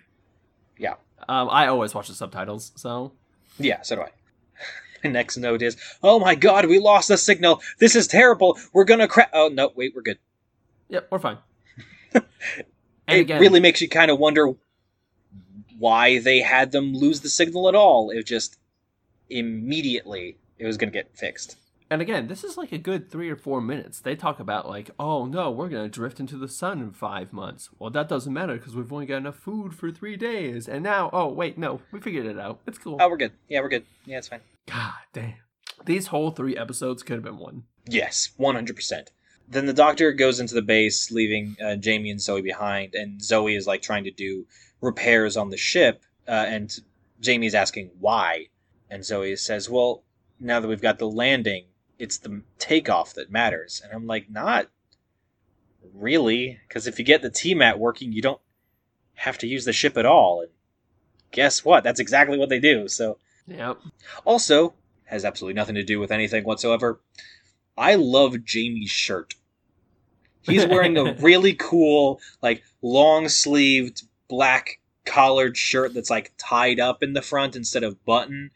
[0.78, 0.96] Yeah.
[1.30, 3.14] Um, I always watch the subtitles, so.
[3.60, 4.10] Yeah, so do I.
[5.04, 7.62] My next note is, "Oh my God, we lost the signal.
[7.80, 8.60] This is terrible.
[8.74, 10.20] We're gonna crash." Oh no, wait, we're good.
[10.90, 11.38] Yep, we're fine.
[12.14, 12.26] it
[13.08, 14.54] again, really makes you kind of wonder
[15.80, 18.12] why they had them lose the signal at all.
[18.12, 18.58] It just
[19.30, 21.58] immediately it was to get fixed.
[21.92, 24.00] And again, this is like a good three or four minutes.
[24.00, 27.70] They talk about like, oh no, we're gonna drift into the sun in five months.
[27.78, 30.70] Well, that doesn't matter because we've only got enough food for three days.
[30.70, 32.62] And now, oh wait, no, we figured it out.
[32.66, 32.96] It's cool.
[33.02, 33.34] Oh, we're good.
[33.50, 33.86] Yeah, we're good.
[34.06, 34.40] Yeah, it's fine.
[34.68, 35.34] God damn,
[35.86, 37.64] these whole three episodes could have been one.
[37.86, 39.12] Yes, one hundred percent
[39.52, 43.54] then the doctor goes into the base, leaving uh, Jamie and Zoe behind, and Zoe
[43.54, 44.46] is like trying to do
[44.80, 46.74] repairs on the ship, uh, and
[47.20, 48.48] Jamie's asking why,
[48.90, 50.04] and Zoe says, "Well,
[50.40, 51.66] now that we've got the landing,
[52.02, 54.70] it's the takeoff that matters." And I'm like, "Not
[55.94, 58.42] really, because if you get the TMAT working, you don't
[59.16, 60.52] have to use the ship at all." And
[61.32, 61.84] guess what?
[61.84, 62.88] That's exactly what they do.
[62.88, 63.80] So, yep.
[64.26, 64.74] Also,
[65.06, 67.02] has absolutely nothing to do with anything whatsoever.
[67.78, 69.36] I love Jamie's shirt.
[70.42, 77.04] He's wearing a really cool, like long sleeved black collared shirt that's like tied up
[77.04, 78.52] in the front instead of button.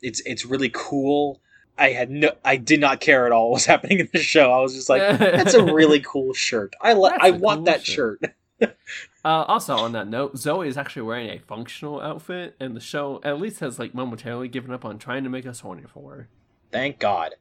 [0.00, 1.40] It's it's really cool.
[1.78, 4.52] I had no, I did not care at all what was happening in the show.
[4.52, 6.74] I was just like, that's a really cool shirt.
[6.80, 8.20] I like, I want cool that shirt.
[8.60, 8.76] shirt.
[9.24, 13.20] uh, also, on that note, Zoe is actually wearing a functional outfit, and the show
[13.22, 16.28] at least has like momentarily given up on trying to make us horny for her.
[16.72, 17.34] Thank God.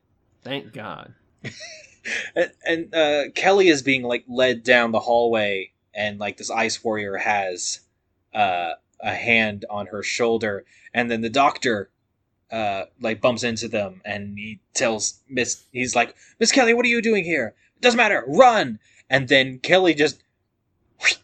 [0.43, 1.13] Thank God.
[2.35, 6.83] and, and uh, Kelly is being like led down the hallway, and like this ice
[6.83, 7.81] warrior has
[8.33, 11.89] uh, a hand on her shoulder, and then the doctor
[12.51, 16.89] uh, like bumps into them, and he tells Miss, he's like, Miss Kelly, what are
[16.89, 17.55] you doing here?
[17.75, 18.79] It doesn't matter, run!
[19.09, 20.21] And then Kelly just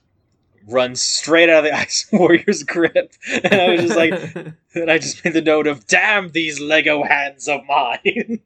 [0.68, 4.14] runs straight out of the ice warrior's grip, and I was just like,
[4.76, 8.40] and I just made the note of, damn these Lego hands of mine.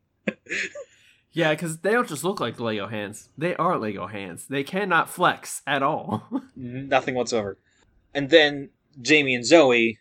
[1.38, 3.30] Yeah, because they don't just look like Lego hands.
[3.38, 4.48] They are Lego hands.
[4.48, 6.28] They cannot flex at all.
[6.56, 7.60] Nothing whatsoever.
[8.12, 10.00] And then Jamie and Zoe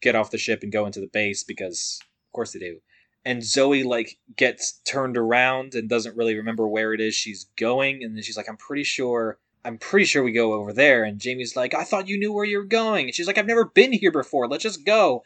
[0.00, 2.00] get off the ship and go into the base because,
[2.38, 2.78] course, they do.
[3.24, 8.02] and Zoe like gets turned around and doesn't really remember where it is she's going,
[8.02, 11.02] and then she's like, "I'm pretty sure." I'm pretty sure we go over there.
[11.04, 13.06] And Jamie's like, I thought you knew where you were going.
[13.06, 14.46] And she's like, I've never been here before.
[14.48, 15.24] Let's just go.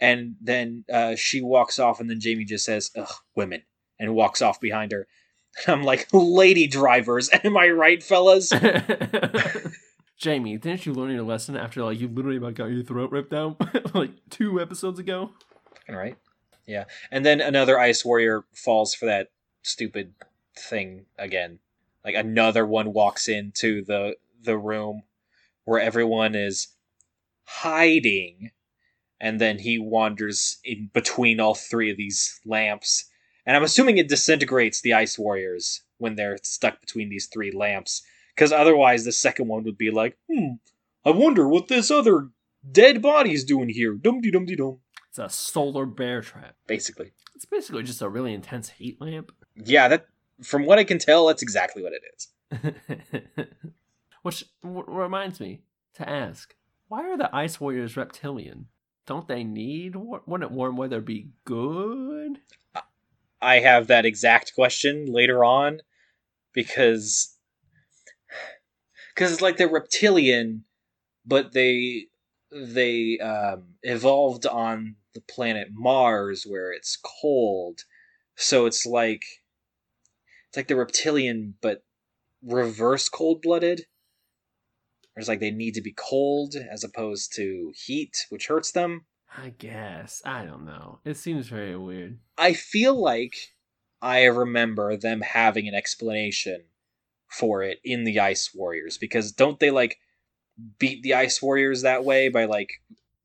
[0.00, 3.62] And then uh, she walks off, and then Jamie just says, Ugh, women,
[3.98, 5.06] and walks off behind her.
[5.66, 8.52] And I'm like, lady drivers, am I right, fellas?
[10.18, 13.32] Jamie, didn't you learn your lesson after like you literally about got your throat ripped
[13.32, 13.56] out
[13.94, 15.30] like two episodes ago?
[15.88, 16.16] All right.
[16.68, 16.84] Yeah.
[17.10, 19.28] And then another Ice Warrior falls for that
[19.62, 20.12] stupid
[20.54, 21.60] thing again.
[22.04, 25.02] Like another one walks into the the room
[25.64, 26.68] where everyone is
[27.44, 28.50] hiding
[29.20, 33.06] and then he wanders in between all three of these lamps.
[33.46, 38.02] And I'm assuming it disintegrates the Ice Warriors when they're stuck between these three lamps.
[38.34, 40.56] Because otherwise, the second one would be like, hmm,
[41.04, 42.28] I wonder what this other
[42.70, 43.94] dead body's doing here.
[43.94, 44.80] Dum dum dee dum.
[45.18, 46.54] It's a solar bear trap.
[46.68, 47.12] Basically.
[47.34, 49.32] It's basically just a really intense heat lamp.
[49.56, 50.06] Yeah, that
[50.42, 53.46] from what I can tell, that's exactly what it is.
[54.22, 55.62] Which w- reminds me
[55.94, 56.54] to ask,
[56.86, 58.66] why are the Ice Warriors reptilian?
[59.06, 59.96] Don't they need?
[59.96, 62.38] wa- Wouldn't warm weather be good?
[63.42, 65.80] I have that exact question later on
[66.52, 67.36] because
[69.14, 70.64] because it's like they're reptilian,
[71.26, 72.06] but they
[72.50, 77.84] they um, evolved on the planet Mars where it's cold,
[78.36, 79.24] so it's like
[80.48, 81.84] it's like the reptilian but
[82.42, 83.82] reverse cold blooded.
[85.16, 89.06] It's like they need to be cold as opposed to heat, which hurts them.
[89.36, 90.22] I guess.
[90.24, 91.00] I don't know.
[91.04, 92.18] It seems very weird.
[92.38, 93.34] I feel like
[94.00, 96.64] I remember them having an explanation
[97.28, 99.98] for it in the Ice Warriors because don't they like
[100.78, 102.70] beat the Ice Warriors that way by like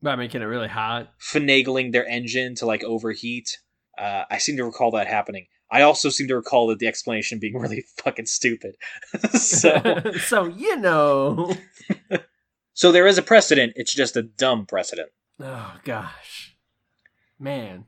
[0.02, 1.12] By making it really hot.
[1.20, 3.58] finagling their engine to like overheat?
[3.98, 5.46] Uh, I seem to recall that happening.
[5.72, 8.76] I also seem to recall that the explanation being really fucking stupid.
[9.32, 11.56] so, so you know.
[12.74, 13.74] so there is a precedent.
[13.76, 15.10] It's just a dumb precedent.
[15.40, 16.56] Oh gosh,
[17.40, 17.86] man,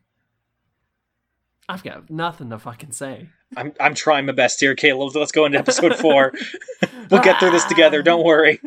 [1.68, 3.30] I've got nothing to fucking say.
[3.58, 5.16] I'm I'm trying my best here, Caleb.
[5.16, 6.32] Let's go into episode four.
[7.10, 8.04] we'll get through this together.
[8.04, 8.60] Don't worry.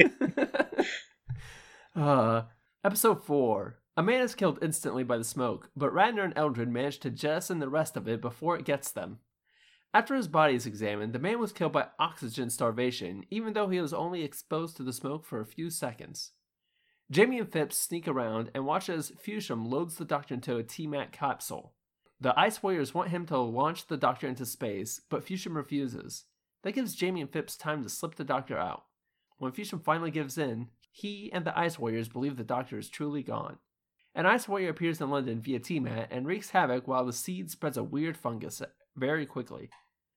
[1.96, 2.42] uh,
[2.84, 3.78] episode four.
[3.96, 7.58] A man is killed instantly by the smoke, but Radnor and Eldred manage to jettison
[7.58, 9.18] the rest of it before it gets them.
[9.94, 13.80] After his body is examined, the man was killed by oxygen starvation, even though he
[13.80, 16.32] was only exposed to the smoke for a few seconds.
[17.10, 21.10] Jamie and Phipps sneak around and watch as Fewsham loads the doctor into a T-Mat
[21.10, 21.72] capsule.
[22.20, 26.24] The Ice Warriors want him to launch the doctor into space, but Fewsham refuses.
[26.62, 28.84] That gives Jamie and Phipps time to slip the doctor out.
[29.38, 33.22] When Fewsham finally gives in, he and the Ice Warriors believe the doctor is truly
[33.22, 33.58] gone.
[34.16, 37.76] An Ice Warrior appears in London via T-Mat and wreaks havoc while the seed spreads
[37.76, 38.60] a weird fungus
[38.96, 39.70] very quickly.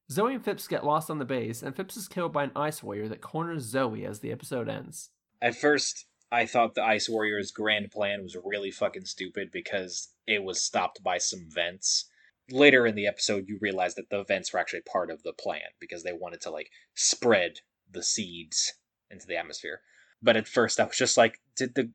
[0.10, 2.82] Zoe and Phipps get lost on the base, and Phipps is killed by an Ice
[2.82, 5.12] Warrior that corners Zoe as the episode ends.
[5.40, 10.44] At first, I thought the Ice Warriors' grand plan was really fucking stupid because it
[10.44, 12.06] was stopped by some vents.
[12.50, 15.62] Later in the episode, you realize that the vents were actually part of the plan
[15.80, 17.60] because they wanted to like spread
[17.92, 18.74] the seeds
[19.10, 19.82] into the atmosphere.
[20.22, 21.92] But at first, I was just like, did the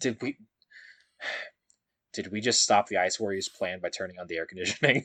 [0.00, 0.38] did we
[2.12, 5.04] did we just stop the Ice Warriors' plan by turning on the air conditioning?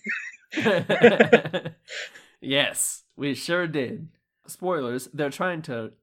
[2.42, 4.10] yes, we sure did.
[4.48, 5.94] Spoilers, they're trying to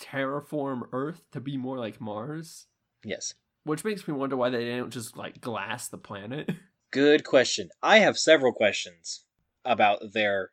[0.00, 2.66] terraform Earth to be more like Mars,
[3.04, 3.34] yes.
[3.64, 6.50] Which makes me wonder why they didn't just like glass the planet.
[6.90, 7.70] Good question.
[7.82, 9.24] I have several questions
[9.64, 10.50] about their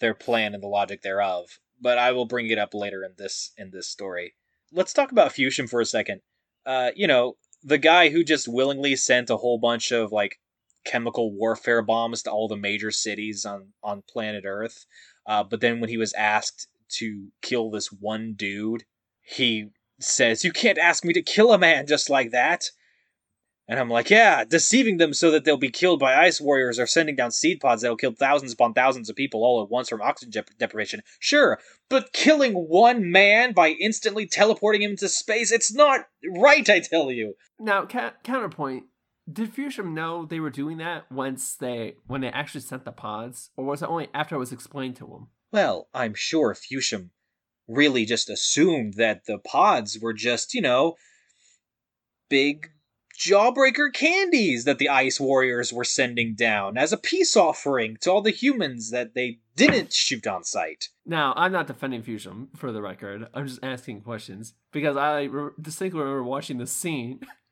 [0.00, 3.52] their plan and the logic thereof, but I will bring it up later in this
[3.56, 4.34] in this story.
[4.72, 6.22] Let's talk about Fewsham for a second.
[6.66, 10.40] Uh, you know, the guy who just willingly sent a whole bunch of like
[10.84, 14.86] chemical warfare bombs to all the major cities on on planet Earth.
[15.26, 18.84] Uh, but then when he was asked to kill this one dude,
[19.22, 22.70] he says, "You can't ask me to kill a man just like that."
[23.66, 26.86] And I'm like, yeah, deceiving them so that they'll be killed by ice warriors or
[26.86, 30.02] sending down seed pods that'll kill thousands upon thousands of people all at once from
[30.02, 31.00] oxygen dep- deprivation.
[31.18, 36.80] Sure, but killing one man by instantly teleporting him into space, it's not right, I
[36.80, 37.34] tell you.
[37.58, 38.84] now, ca- counterpoint:
[39.32, 43.48] Did Fewsham know they were doing that once they when they actually sent the pods,
[43.56, 45.28] or was it only after it was explained to him?
[45.52, 47.10] Well, I'm sure Fewsham
[47.68, 50.96] really just assumed that the pods were just, you know,
[52.28, 52.70] big
[53.18, 58.22] jawbreaker candies that the Ice Warriors were sending down as a peace offering to all
[58.22, 60.88] the humans that they didn't shoot on sight.
[61.06, 63.28] Now, I'm not defending Fewsham for the record.
[63.32, 67.20] I'm just asking questions because I re- distinctly remember watching the scene,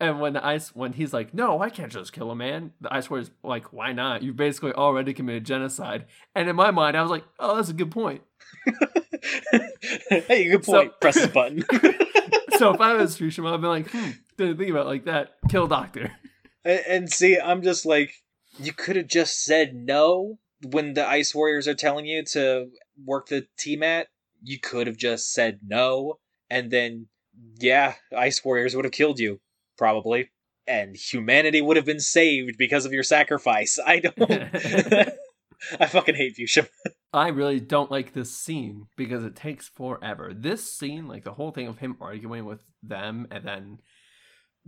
[0.00, 2.92] And when the ice, when he's like, "No, I can't just kill a man," the
[2.94, 4.22] ice warrior's like, "Why not?
[4.22, 7.72] You basically already committed genocide." And in my mind, I was like, "Oh, that's a
[7.72, 8.22] good point."
[10.08, 10.92] hey, good So- point.
[11.00, 11.64] Press the button.
[12.58, 15.32] so if I was Fushima, I'd be like, "Hmm, didn't think about it like that.
[15.48, 16.12] Kill Doctor."
[16.64, 18.12] and, and see, I'm just like,
[18.58, 22.68] you could have just said no when the Ice Warriors are telling you to
[23.04, 24.08] work the T mat.
[24.42, 26.18] You could have just said no,
[26.48, 27.06] and then
[27.58, 29.40] yeah, Ice Warriors would have killed you
[29.78, 30.30] probably,
[30.66, 33.78] and humanity would have been saved because of your sacrifice.
[33.84, 35.08] I don't.
[35.80, 36.68] I fucking hate Fewsham.
[37.12, 40.32] I really don't like this scene because it takes forever.
[40.34, 43.78] This scene, like the whole thing of him arguing with them and then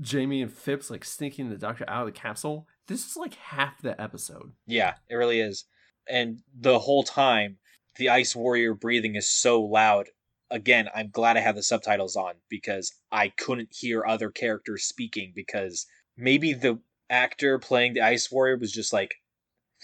[0.00, 3.80] Jamie and Phipps like sneaking the doctor out of the capsule, this is like half
[3.82, 4.52] the episode.
[4.66, 5.64] Yeah, it really is.
[6.08, 7.58] And the whole time,
[7.96, 10.08] the Ice Warrior breathing is so loud.
[10.50, 15.32] Again, I'm glad I have the subtitles on because I couldn't hear other characters speaking
[15.34, 15.86] because
[16.16, 19.14] maybe the actor playing the Ice Warrior was just like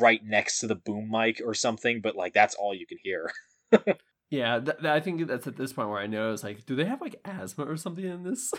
[0.01, 3.33] right next to the boom mic or something, but like that's all you can hear.
[4.29, 6.85] Yeah, th- I think that's at this point where I know it's like, do they
[6.85, 8.53] have like asthma or something in this?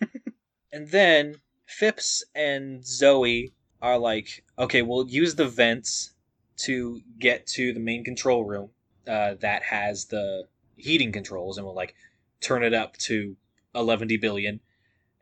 [0.72, 1.36] And then
[1.66, 3.52] Phipps and Zoe
[3.82, 6.14] are like, okay, we'll use the vents
[6.60, 8.70] to get to the main control room
[9.06, 11.94] uh, that has the heating controls, and we'll like
[12.40, 13.36] turn it up to
[13.74, 14.60] 11 billion,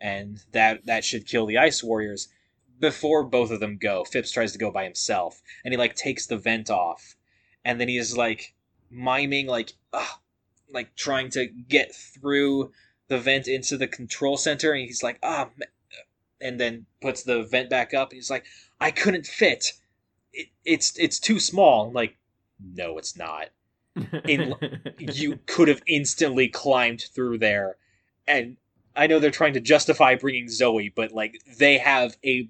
[0.01, 2.29] and that that should kill the ice warriors.
[2.79, 6.27] Before both of them go, Phipps tries to go by himself, and he like takes
[6.27, 7.17] the vent off,
[7.65, 8.55] and then he's like
[8.91, 10.21] miming like, ah,
[10.73, 12.73] like trying to get through
[13.09, 15.67] the vent into the control center, and he's like, ah, ma-"
[16.41, 18.47] and then puts the vent back up, he's like,
[18.81, 19.73] I couldn't fit.
[20.33, 21.91] It, it's it's too small.
[21.93, 22.17] Like,
[22.59, 23.51] no, it's not.
[24.27, 24.55] In-
[24.99, 27.77] You could have instantly climbed through there,
[28.27, 28.57] and
[28.97, 32.49] I know they're trying to justify bringing Zoe, but like they have a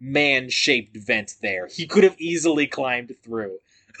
[0.00, 1.68] man-shaped vent there.
[1.68, 3.58] He could have easily climbed through.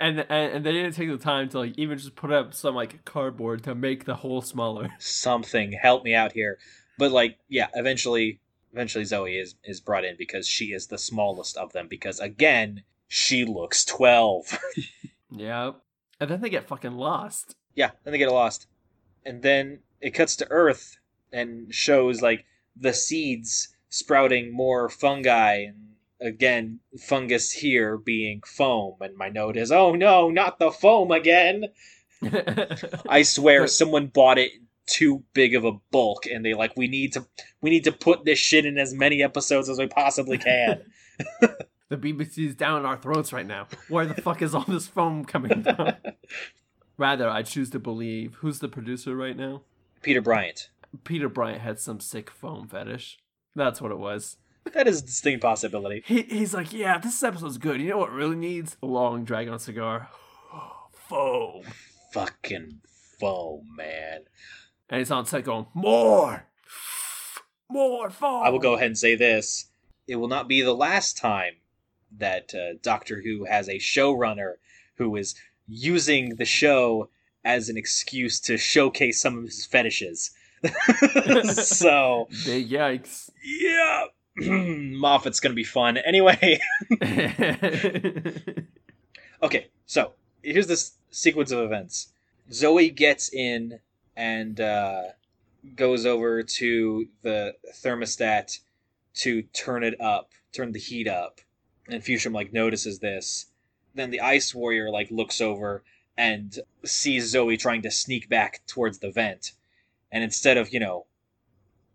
[0.00, 2.74] and, and and they didn't take the time to like even just put up some
[2.74, 4.88] like cardboard to make the hole smaller.
[4.98, 6.58] Something help me out here.
[6.98, 8.40] But like, yeah, eventually,
[8.72, 11.88] eventually Zoe is is brought in because she is the smallest of them.
[11.88, 14.58] Because again, she looks twelve.
[15.30, 15.72] Yeah,
[16.20, 17.56] and then they get fucking lost.
[17.74, 18.66] Yeah, then they get lost.
[19.24, 20.98] And then it cuts to Earth
[21.32, 22.44] and shows like
[22.76, 25.76] the seeds sprouting more fungi and
[26.20, 31.64] again fungus here being foam and my note is oh no not the foam again
[33.08, 34.50] i swear someone bought it
[34.86, 37.26] too big of a bulk and they like we need to
[37.60, 40.80] we need to put this shit in as many episodes as we possibly can
[41.88, 43.68] the BBC's down our throats right now.
[43.88, 45.92] Where the fuck is all this foam coming from?
[46.98, 49.62] Rather, I choose to believe who's the producer right now.
[50.02, 50.70] peter bryant
[51.04, 53.18] Peter Bryant had some sick foam fetish.
[53.54, 54.36] That's what it was.
[54.72, 57.80] that is a distinct possibility He, he's like, yeah, this episode's good.
[57.80, 58.76] You know what really needs?
[58.82, 60.08] A long drag on cigar.
[61.08, 61.62] foam.
[62.12, 62.80] fucking
[63.20, 64.20] foam man
[64.88, 66.46] And he's on set going, more!
[67.68, 68.42] More foam!
[68.44, 69.70] I will go ahead and say this:
[70.06, 71.54] it will not be the last time
[72.18, 74.54] that uh, Doctor Who has a showrunner
[74.96, 75.34] who is
[75.68, 77.10] using the show
[77.44, 80.32] as an excuse to showcase some of his fetishes.
[81.54, 83.30] so Big yikes.
[83.44, 84.04] yeah,
[84.36, 85.96] Moffat's gonna be fun.
[85.98, 86.58] Anyway,
[89.42, 92.08] okay, so here's this sequence of events.
[92.52, 93.80] Zoe gets in
[94.16, 95.02] and uh,
[95.74, 98.58] goes over to the thermostat
[99.14, 101.40] to turn it up, turn the heat up.
[101.88, 103.46] And Fewsham like notices this.
[103.94, 105.82] Then the ice warrior like looks over
[106.16, 109.52] and sees Zoe trying to sneak back towards the vent.
[110.10, 111.06] And instead of, you know,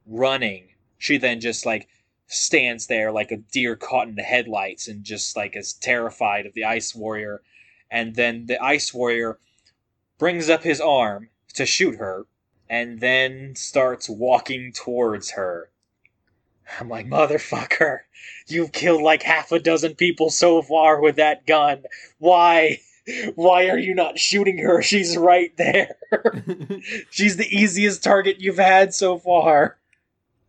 [0.05, 1.87] running, she then just like
[2.27, 6.53] stands there like a deer caught in the headlights and just like is terrified of
[6.53, 7.41] the ice warrior.
[7.89, 9.39] And then the ice warrior
[10.17, 12.25] brings up his arm to shoot her
[12.69, 15.70] and then starts walking towards her.
[16.79, 17.99] I'm like, motherfucker,
[18.47, 21.83] you've killed like half a dozen people so far with that gun.
[22.19, 22.79] Why?
[23.35, 24.81] Why are you not shooting her?
[24.81, 25.95] She's right there.
[27.09, 29.77] She's the easiest target you've had so far.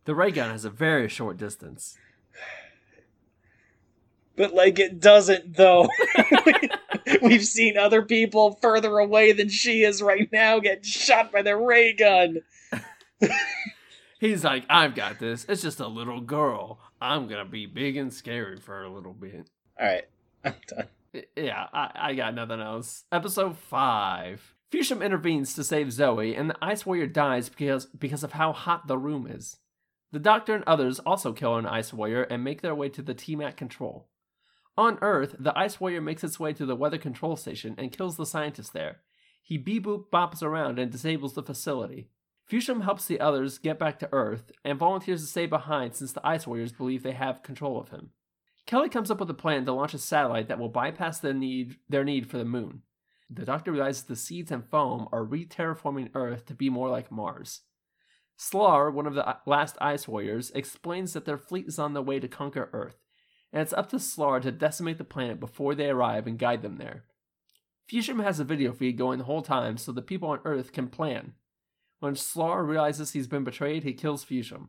[0.05, 1.97] the ray gun has a very short distance.
[4.35, 5.87] But like it doesn't though.
[7.21, 11.55] We've seen other people further away than she is right now get shot by the
[11.55, 12.41] ray gun.
[14.23, 15.45] He's like, I've got this.
[15.49, 16.79] It's just a little girl.
[17.01, 19.49] I'm gonna be big and scary for a little bit.
[19.77, 20.05] Alright,
[20.45, 20.87] I'm done.
[21.35, 23.03] Yeah, I, I got nothing else.
[23.11, 24.55] Episode five.
[24.71, 28.87] Fewsham intervenes to save Zoe, and the Ice Warrior dies because because of how hot
[28.87, 29.57] the room is.
[30.13, 33.13] The Doctor and others also kill an Ice Warrior and make their way to the
[33.13, 34.07] T-Mat control.
[34.77, 38.15] On Earth, the Ice Warrior makes its way to the weather control station and kills
[38.15, 39.01] the scientist there.
[39.41, 42.07] He beboop bops around and disables the facility.
[42.49, 46.25] Fewsham helps the others get back to Earth and volunteers to stay behind since the
[46.27, 48.11] Ice Warriors believe they have control of him.
[48.65, 51.77] Kelly comes up with a plan to launch a satellite that will bypass their need,
[51.89, 52.81] their need for the moon.
[53.29, 57.61] The Doctor realizes the seeds and foam are re-terraforming Earth to be more like Mars.
[58.37, 62.01] Slaar, one of the uh, last Ice Warriors, explains that their fleet is on the
[62.01, 62.97] way to conquer Earth,
[63.51, 66.77] and it's up to Slaar to decimate the planet before they arrive and guide them
[66.77, 67.05] there.
[67.91, 70.87] Fewsham has a video feed going the whole time so the people on Earth can
[70.87, 71.33] plan.
[72.03, 74.67] When Slaar realizes he's been betrayed, he kills Fewsham.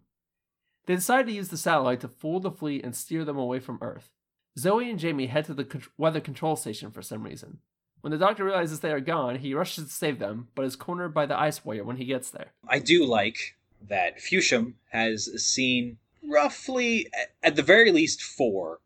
[0.87, 3.81] They decide to use the satellite to fool the fleet and steer them away from
[3.83, 4.13] Earth.
[4.57, 7.59] Zoe and Jamie head to the weather control station for some reason.
[8.03, 11.13] When the doctor realizes they are gone, he rushes to save them, but is cornered
[11.13, 12.53] by the Ice Warrior when he gets there.
[12.69, 13.57] I do like
[13.89, 17.11] that Fewsham has seen roughly,
[17.43, 18.79] at the very least, four,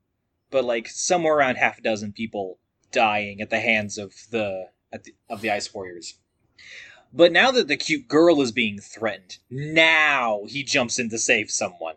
[0.51, 2.59] but like somewhere around half a dozen people
[2.92, 6.14] dying at the hands of the, the of the Ice Warriors.
[7.13, 11.51] But now that the cute girl is being threatened, now he jumps in to save
[11.51, 11.95] someone.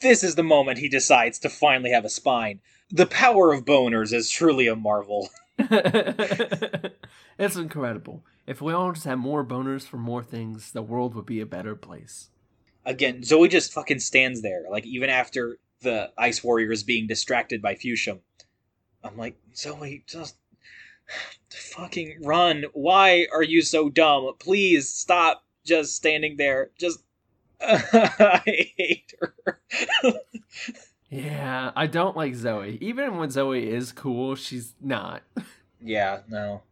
[0.00, 2.60] This is the moment he decides to finally have a spine.
[2.90, 5.30] The power of boners is truly a marvel.
[5.58, 8.24] it's incredible.
[8.46, 11.46] If we all just had more boners for more things, the world would be a
[11.46, 12.28] better place.
[12.84, 17.62] Again, Zoe just fucking stands there, like even after the Ice Warrior is being distracted
[17.62, 18.20] by Fewsham.
[19.02, 20.36] I'm like, Zoe, just
[21.50, 22.64] fucking run.
[22.72, 24.32] Why are you so dumb?
[24.38, 26.70] Please stop just standing there.
[26.78, 27.00] Just
[27.60, 28.42] I
[28.76, 29.58] hate her.
[31.08, 32.78] yeah, I don't like Zoe.
[32.80, 35.22] Even when Zoe is cool, she's not.
[35.80, 36.62] yeah, no.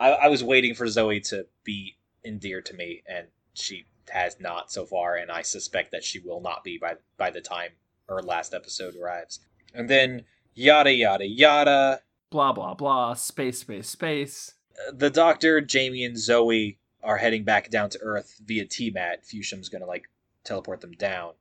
[0.00, 4.72] I, I was waiting for Zoe to be endeared to me, and she has not
[4.72, 7.70] so far, and I suspect that she will not be by by the time
[8.08, 9.40] her last episode arrives.
[9.74, 10.24] And then
[10.54, 12.00] yada yada yada
[12.32, 14.54] blah blah blah, space, space, space.
[14.92, 19.24] The Doctor, Jamie, and Zoe are heading back down to Earth via TMAT.
[19.24, 20.08] Fewsham's gonna like
[20.42, 21.34] teleport them down.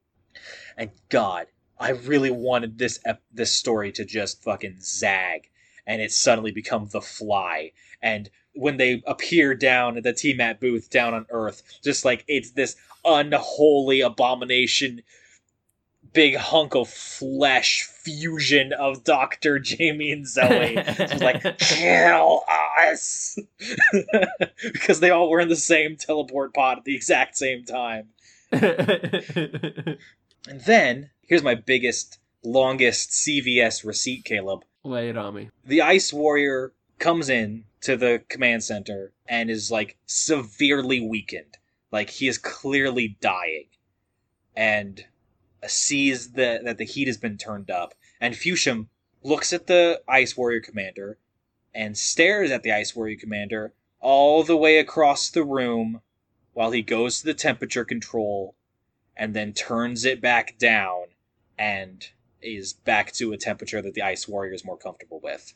[0.77, 1.47] And God,
[1.79, 5.49] I really wanted this ep- this story to just fucking zag,
[5.87, 7.71] and it suddenly become the Fly.
[8.01, 12.51] And when they appear down at the TMAT booth down on Earth, just like it's
[12.51, 12.75] this
[13.05, 15.01] unholy abomination
[16.14, 20.76] big hunk of flesh fusion of Doctor Jamie and Zoe.
[20.78, 22.43] It's like kill
[22.80, 23.38] us
[24.64, 28.09] because they all were in the same teleport pod at the exact same time.
[28.51, 29.97] and
[30.66, 34.64] then here's my biggest, longest CVS receipt, Caleb.
[34.84, 35.49] Lay it on me.
[35.66, 41.57] The Ice Warrior comes in to the command center and is like severely weakened.
[41.91, 43.66] Like he is clearly dying.
[44.55, 45.05] And
[45.68, 48.88] sees that that the heat has been turned up, and Fewsham
[49.24, 51.18] looks at the Ice Warrior commander
[51.74, 56.01] and stares at the Ice Warrior commander all the way across the room
[56.53, 58.55] while he goes to the temperature control
[59.16, 61.05] and then turns it back down
[61.57, 62.09] and
[62.41, 65.53] is back to a temperature that the Ice Warrior is more comfortable with.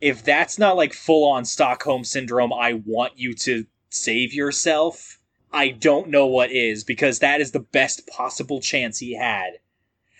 [0.00, 5.17] If that's not like full on Stockholm syndrome, I want you to save yourself
[5.52, 9.60] I don't know what is because that is the best possible chance he had.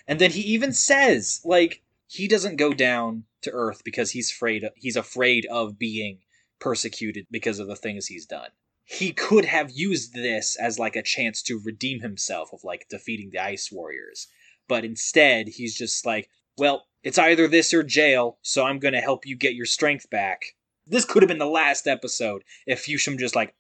[0.07, 4.64] And then he even says like he doesn't go down to earth because he's afraid
[4.64, 6.20] of, he's afraid of being
[6.59, 8.51] persecuted because of the things he's done.
[8.85, 13.31] He could have used this as like a chance to redeem himself of like defeating
[13.31, 14.29] the ice warriors.
[14.66, 19.01] But instead, he's just like, well, it's either this or jail, so I'm going to
[19.01, 20.57] help you get your strength back.
[20.87, 23.55] This could have been the last episode if Fewsham just like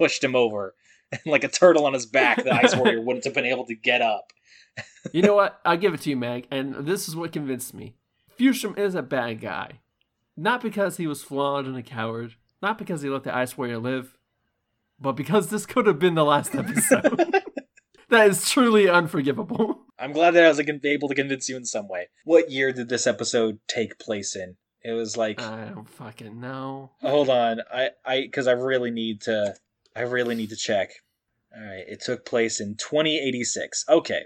[0.00, 0.74] pushed him over.
[1.12, 3.74] And like a turtle on his back, the Ice Warrior wouldn't have been able to
[3.74, 4.32] get up.
[5.12, 5.60] you know what?
[5.64, 6.46] I'll give it to you, Meg.
[6.52, 7.96] And this is what convinced me.
[8.38, 9.80] Fewsham is a bad guy.
[10.36, 13.78] Not because he was flawed and a coward, not because he let the Ice Warrior
[13.78, 14.16] live,
[15.00, 17.34] but because this could have been the last episode.
[18.08, 19.80] that is truly unforgivable.
[19.98, 22.06] I'm glad that I was able to convince you in some way.
[22.22, 24.54] What year did this episode take place in?
[24.82, 26.92] It was like I don't fucking know.
[27.02, 29.54] Hold on, I I because I really need to
[30.00, 30.92] I really need to check.
[31.54, 33.84] All right, it took place in 2086.
[33.86, 34.22] Okay,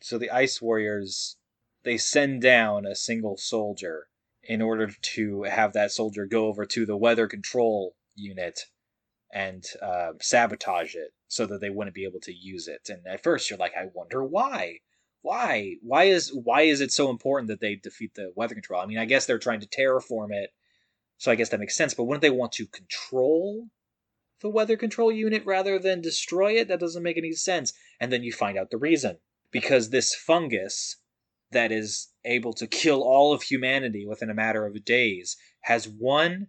[0.00, 1.36] so the Ice Warriors
[1.82, 4.06] they send down a single soldier
[4.42, 8.60] in order to have that soldier go over to the weather control unit
[9.34, 12.88] and uh, sabotage it so that they wouldn't be able to use it.
[12.88, 14.78] And at first, you're like, I wonder why.
[15.20, 15.74] Why?
[15.82, 18.80] Why is why is it so important that they defeat the weather control?
[18.80, 20.54] I mean, I guess they're trying to terraform it,
[21.18, 21.92] so I guess that makes sense.
[21.92, 23.68] But wouldn't they want to control
[24.42, 26.68] the weather control unit rather than destroy it?
[26.68, 27.72] That doesn't make any sense.
[28.00, 29.18] And then you find out the reason.
[29.50, 30.96] because this fungus
[31.50, 36.46] that is able to kill all of humanity within a matter of days has one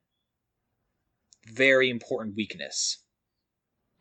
[1.46, 3.00] very important weakness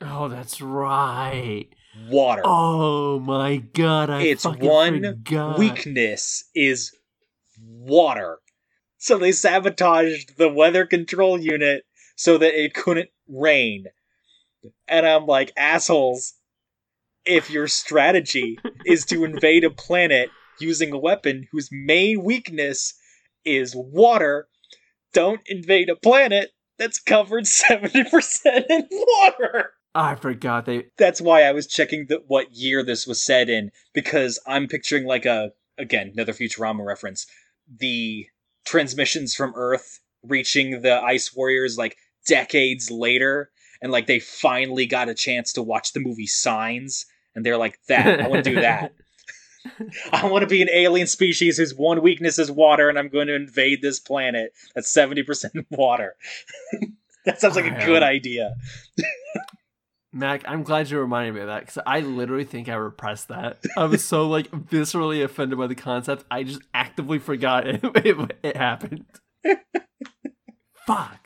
[0.00, 1.66] Oh, that's right.
[2.08, 2.42] water.
[2.44, 5.58] Oh my god, I its one forgot.
[5.58, 6.90] weakness is
[7.60, 8.38] water.
[8.98, 11.84] So they sabotaged the weather control unit
[12.16, 13.86] so that it couldn't rain.
[14.88, 16.34] And I'm like, assholes,
[17.24, 22.94] if your strategy is to invade a planet using a weapon whose main weakness
[23.44, 24.46] is water,
[25.12, 29.72] don't invade a planet that's covered 70% in water.
[29.94, 33.70] I forgot they That's why I was checking the, what year this was set in
[33.92, 37.26] because I'm picturing like a again another Futurama reference.
[37.68, 38.26] The
[38.64, 41.96] transmissions from Earth reaching the Ice Warriors like
[42.26, 43.50] decades later,
[43.80, 47.78] and like they finally got a chance to watch the movie Signs, and they're like,
[47.88, 48.94] "That I want to do that.
[50.12, 53.28] I want to be an alien species whose one weakness is water, and I'm going
[53.28, 56.16] to invade this planet that's seventy percent water."
[57.24, 58.54] that sounds like a good idea.
[60.12, 63.64] Mac, I'm glad you reminded me of that because I literally think I repressed that.
[63.76, 68.36] I was so like viscerally offended by the concept, I just actively forgot it, it,
[68.42, 69.06] it happened.
[70.86, 71.21] Fuck.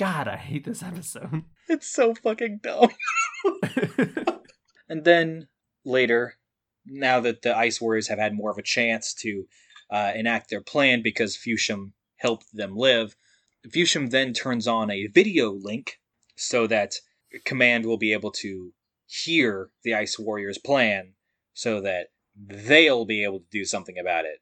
[0.00, 1.44] God, I hate this episode.
[1.68, 2.88] It's so fucking dumb.
[4.88, 5.46] And then
[5.84, 6.38] later,
[6.84, 9.44] now that the Ice Warriors have had more of a chance to
[9.88, 13.14] uh, enact their plan because Fewsham helped them live,
[13.68, 16.00] Fewsham then turns on a video link
[16.34, 16.94] so that
[17.44, 18.72] Command will be able to
[19.06, 21.12] hear the Ice Warriors' plan
[21.54, 24.40] so that they'll be able to do something about it.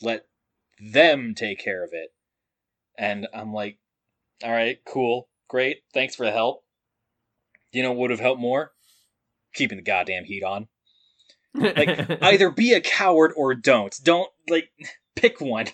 [0.00, 0.26] Let
[0.80, 2.14] them take care of it.
[2.96, 3.78] And I'm like,
[4.42, 6.64] all right, cool, great, thanks for the help.
[7.72, 8.72] You know what would have helped more?
[9.54, 10.68] Keeping the goddamn heat on.
[11.54, 13.94] Like, either be a coward or don't.
[14.02, 14.70] Don't, like,
[15.16, 15.66] pick one.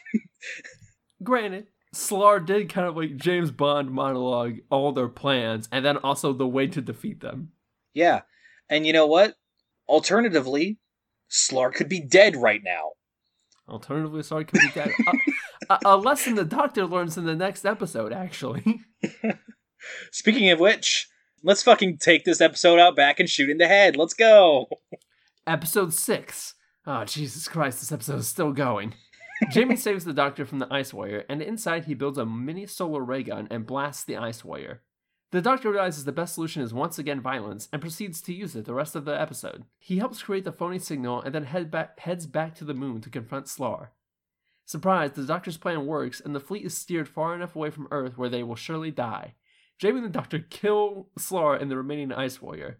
[1.22, 6.32] Granted, Slaar did kind of like James Bond monologue all their plans and then also
[6.32, 7.52] the way to defeat them.
[7.94, 8.22] Yeah.
[8.68, 9.34] And you know what?
[9.88, 10.78] Alternatively,
[11.28, 12.92] Slaar could be dead right now.
[13.68, 14.90] Alternatively, Slaar could be dead.
[15.68, 18.80] a, a, a lesson the Doctor learns in the next episode, actually.
[20.12, 21.08] Speaking of which,
[21.42, 23.96] let's fucking take this episode out back and shoot in the head.
[23.96, 24.68] Let's go.
[25.46, 26.54] Episode 6.
[26.86, 28.94] Oh, Jesus Christ, this episode is still going.
[29.50, 33.04] Jamie saves the Doctor from the Ice Warrior, and inside he builds a mini solar
[33.04, 34.82] ray gun and blasts the Ice Warrior.
[35.30, 38.64] The Doctor realizes the best solution is once again violence and proceeds to use it
[38.64, 39.64] the rest of the episode.
[39.78, 43.02] He helps create the phony signal and then head back, heads back to the moon
[43.02, 43.92] to confront Slaar.
[44.64, 48.16] Surprised, the Doctor's plan works and the fleet is steered far enough away from Earth
[48.16, 49.34] where they will surely die.
[49.78, 52.78] Jamie and the Doctor kill Slaar and the remaining Ice Warrior.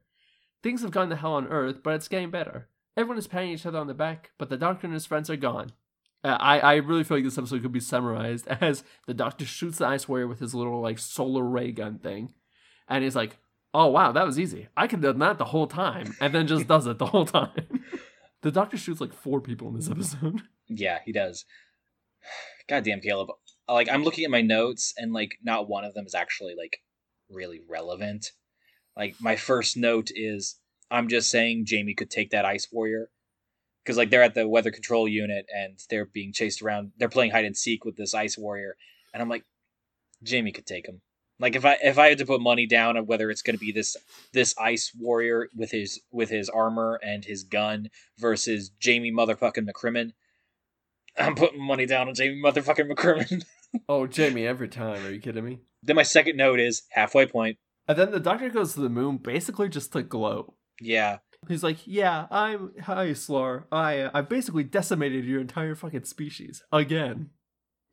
[0.63, 2.69] Things have gone to hell on Earth, but it's getting better.
[2.97, 5.37] Everyone is patting each other on the back, but the Doctor and his friends are
[5.37, 5.73] gone.
[6.29, 9.79] Uh, I, I really feel like this episode could be summarized as the Doctor shoots
[9.79, 12.35] the Ice Warrior with his little like solar ray gun thing,
[12.87, 13.39] and he's like,
[13.73, 14.69] "Oh wow, that was easy.
[14.77, 17.25] I could have done that the whole time," and then just does it the whole
[17.25, 17.83] time.
[18.43, 20.43] the Doctor shoots like four people in this episode.
[20.69, 21.47] Yeah, he does.
[22.69, 23.31] Goddamn, Caleb.
[23.67, 26.79] Like, I'm looking at my notes, and, like, not one of them is actually, like,
[27.31, 28.33] really relevant.
[28.97, 30.59] Like, my first note is
[30.91, 33.11] I'm just saying Jamie could take that Ice Warrior.
[33.89, 36.93] Because, like, they're at the weather control unit, and they're being chased around.
[36.99, 38.77] They're playing hide and seek with this Ice Warrior.
[39.15, 39.47] And I'm like,
[40.23, 41.01] Jamie could take him.
[41.41, 43.61] Like if I if I had to put money down on whether it's going to
[43.61, 43.97] be this
[44.33, 50.13] this ice warrior with his with his armor and his gun versus Jamie motherfucking McCrimmon,
[51.19, 53.45] I'm putting money down on Jamie motherfucking McCrimmon.
[53.89, 55.07] oh, Jamie, every time.
[55.07, 55.61] Are you kidding me?
[55.83, 57.57] then my second note is halfway point.
[57.87, 60.55] And then the Doctor goes to the moon basically just to glow.
[60.81, 61.19] Yeah,
[61.49, 63.67] He's like, "Yeah, I'm hi Slaar.
[63.73, 67.31] I uh, I basically decimated your entire fucking species again.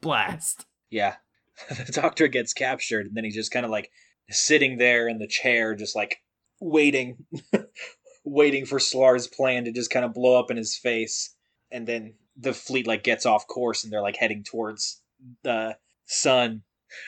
[0.02, 1.16] Blast." yeah.
[1.70, 3.92] the doctor gets captured, and then he's just kind of like
[4.30, 6.18] sitting there in the chair, just like
[6.60, 7.18] waiting,
[8.26, 11.34] waiting for Slaar's plan to just kind of blow up in his face.
[11.72, 15.02] And then the fleet like gets off course, and they're like heading towards
[15.44, 16.64] the sun.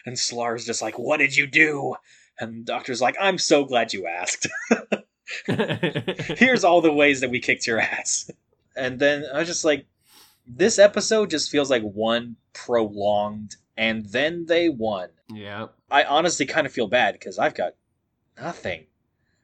[0.05, 1.95] And Slaar's just like, "What did you do?"
[2.39, 4.47] And the doctor's like, "I'm so glad you asked."
[5.45, 8.31] here's all the ways that we kicked your ass.
[8.75, 9.85] And then I was just like,
[10.45, 15.09] this episode just feels like one prolonged, and then they won.
[15.29, 15.67] yeah.
[15.89, 17.73] I honestly kind of feel bad because I've got
[18.39, 18.85] nothing.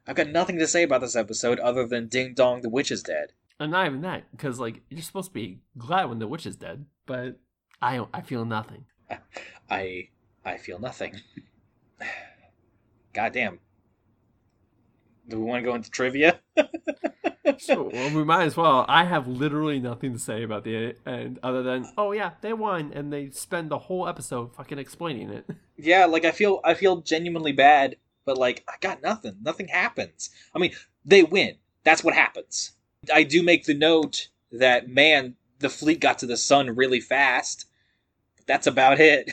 [0.06, 3.02] I've got nothing to say about this episode other than Ding Dong, the witch is
[3.04, 3.32] dead.
[3.60, 6.56] And not even that, because like you're supposed to be glad when the witch is
[6.58, 7.38] dead, but
[7.82, 8.06] I.
[8.14, 8.86] I feel nothing.
[9.70, 10.10] I
[10.46, 11.22] I feel nothing.
[13.14, 13.60] God damn.
[15.28, 16.40] Do we want to go into trivia?
[17.60, 18.86] So well, we might as well.
[18.88, 22.92] I have literally nothing to say about the end other than, oh yeah, they won,
[22.94, 25.46] and they spend the whole episode fucking explaining it.
[25.78, 29.38] yeah, like I feel I feel genuinely bad, but like I got nothing.
[29.42, 30.30] Nothing happens.
[30.56, 31.56] I mean, they win.
[31.84, 32.72] That's what happens.
[33.14, 37.66] I do make the note that man, the fleet got to the sun really fast.
[38.38, 39.32] But that's about it.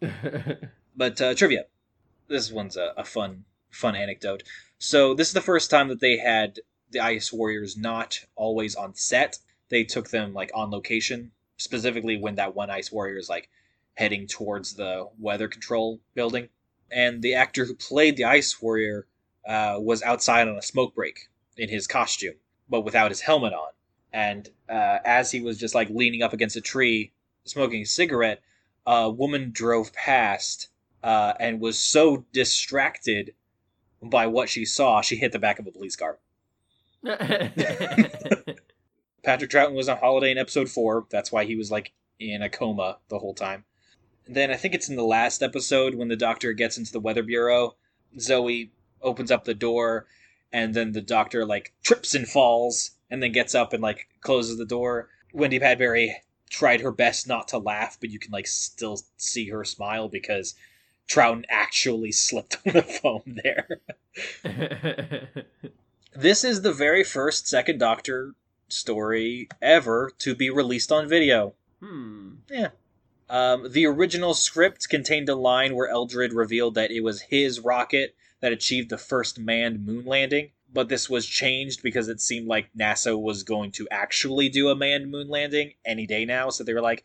[0.96, 1.66] but uh, trivia.
[2.28, 4.42] This one's a, a fun fun anecdote.
[4.78, 6.60] So this is the first time that they had
[6.90, 9.38] the Ice Warriors not always on set.
[9.68, 13.48] They took them like on location, specifically when that one Ice Warrior is like
[13.94, 16.48] heading towards the weather control building.
[16.90, 19.06] And the actor who played the Ice Warrior
[19.46, 22.34] uh, was outside on a smoke break in his costume,
[22.68, 23.70] but without his helmet on.
[24.12, 27.12] And uh, as he was just like leaning up against a tree,
[27.44, 28.42] smoking a cigarette,
[28.86, 30.68] a woman drove past
[31.02, 33.34] uh, and was so distracted
[34.02, 36.18] by what she saw, she hit the back of a police car.
[39.22, 41.06] Patrick Troughton was on holiday in episode four.
[41.10, 43.64] That's why he was like in a coma the whole time.
[44.26, 47.00] And then I think it's in the last episode when the doctor gets into the
[47.00, 47.76] weather bureau.
[48.18, 48.72] Zoe
[49.02, 50.06] opens up the door,
[50.52, 54.58] and then the doctor like trips and falls, and then gets up and like closes
[54.58, 55.10] the door.
[55.32, 56.14] Wendy Padbury
[56.48, 60.54] tried her best not to laugh, but you can like still see her smile because
[61.08, 63.80] Troughton actually slipped on the foam there.
[66.14, 68.34] this is the very first Second Doctor
[68.68, 71.54] story ever to be released on video.
[71.80, 72.34] hmm.
[72.50, 72.70] Yeah.
[73.28, 78.14] Um, the original script contained a line where Eldred revealed that it was his rocket
[78.40, 82.70] that achieved the first manned moon landing, but this was changed because it seemed like
[82.78, 86.74] NASA was going to actually do a manned moon landing any day now, so they
[86.74, 87.04] were like,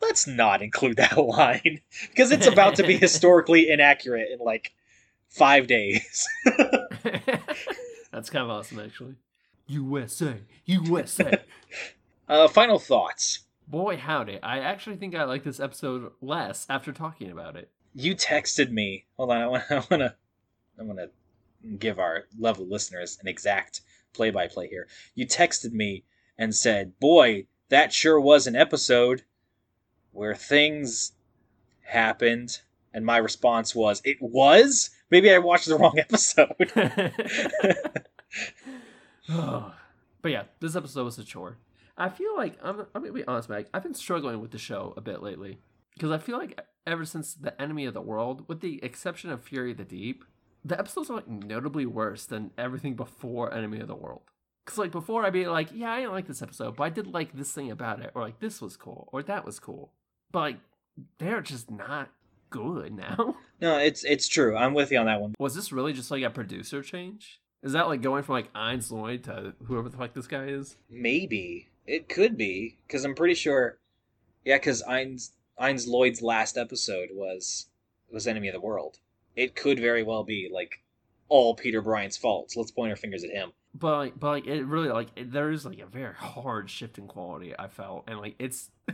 [0.00, 4.72] let's not include that line because it's about to be historically inaccurate in like
[5.28, 6.26] five days.
[8.12, 9.14] That's kind of awesome, actually.
[9.66, 11.42] USA, USA.
[12.28, 13.40] uh, final thoughts.
[13.66, 14.42] Boy, howdy.
[14.42, 17.70] I actually think I like this episode less after talking about it.
[17.94, 19.04] You texted me.
[19.16, 20.14] Hold on, I want, I want to,
[20.78, 21.10] I want to
[21.78, 23.82] give our lovely listeners an exact
[24.14, 24.88] play-by-play here.
[25.14, 26.04] You texted me
[26.38, 29.24] and said, "Boy, that sure was an episode
[30.18, 31.12] where things
[31.82, 32.60] happened."
[32.92, 36.54] And my response was, "It was." Maybe I watched the wrong episode.
[40.22, 41.56] but yeah, this episode was a chore.
[41.96, 43.66] I feel like I'm, I'm gonna be honest, Meg.
[43.74, 45.58] I've been struggling with the show a bit lately
[45.94, 49.42] because I feel like ever since the Enemy of the World, with the exception of
[49.42, 50.24] Fury of the Deep,
[50.64, 54.22] the episodes are like notably worse than everything before Enemy of the World.
[54.64, 57.06] Because like before, I'd be like, yeah, I didn't like this episode, but I did
[57.08, 59.92] like this thing about it, or like this was cool, or that was cool.
[60.32, 60.56] But like
[61.18, 62.10] they're just not
[62.50, 63.36] good now.
[63.60, 64.56] no, it's it's true.
[64.56, 65.34] I'm with you on that one.
[65.38, 67.40] Was this really just like a producer change?
[67.62, 70.76] Is that like going from like Innes Lloyd to whoever the fuck this guy is?
[70.90, 73.78] Maybe it could be because I'm pretty sure.
[74.44, 77.66] Yeah, because Innes Innes Lloyd's last episode was
[78.10, 78.98] was Enemy of the World.
[79.36, 80.82] It could very well be like
[81.28, 82.50] all Peter Bryant's fault.
[82.50, 83.52] So let's point our fingers at him.
[83.74, 86.98] But like, but like, it really like it, there is like a very hard shift
[86.98, 87.54] in quality.
[87.58, 88.70] I felt, and like it's.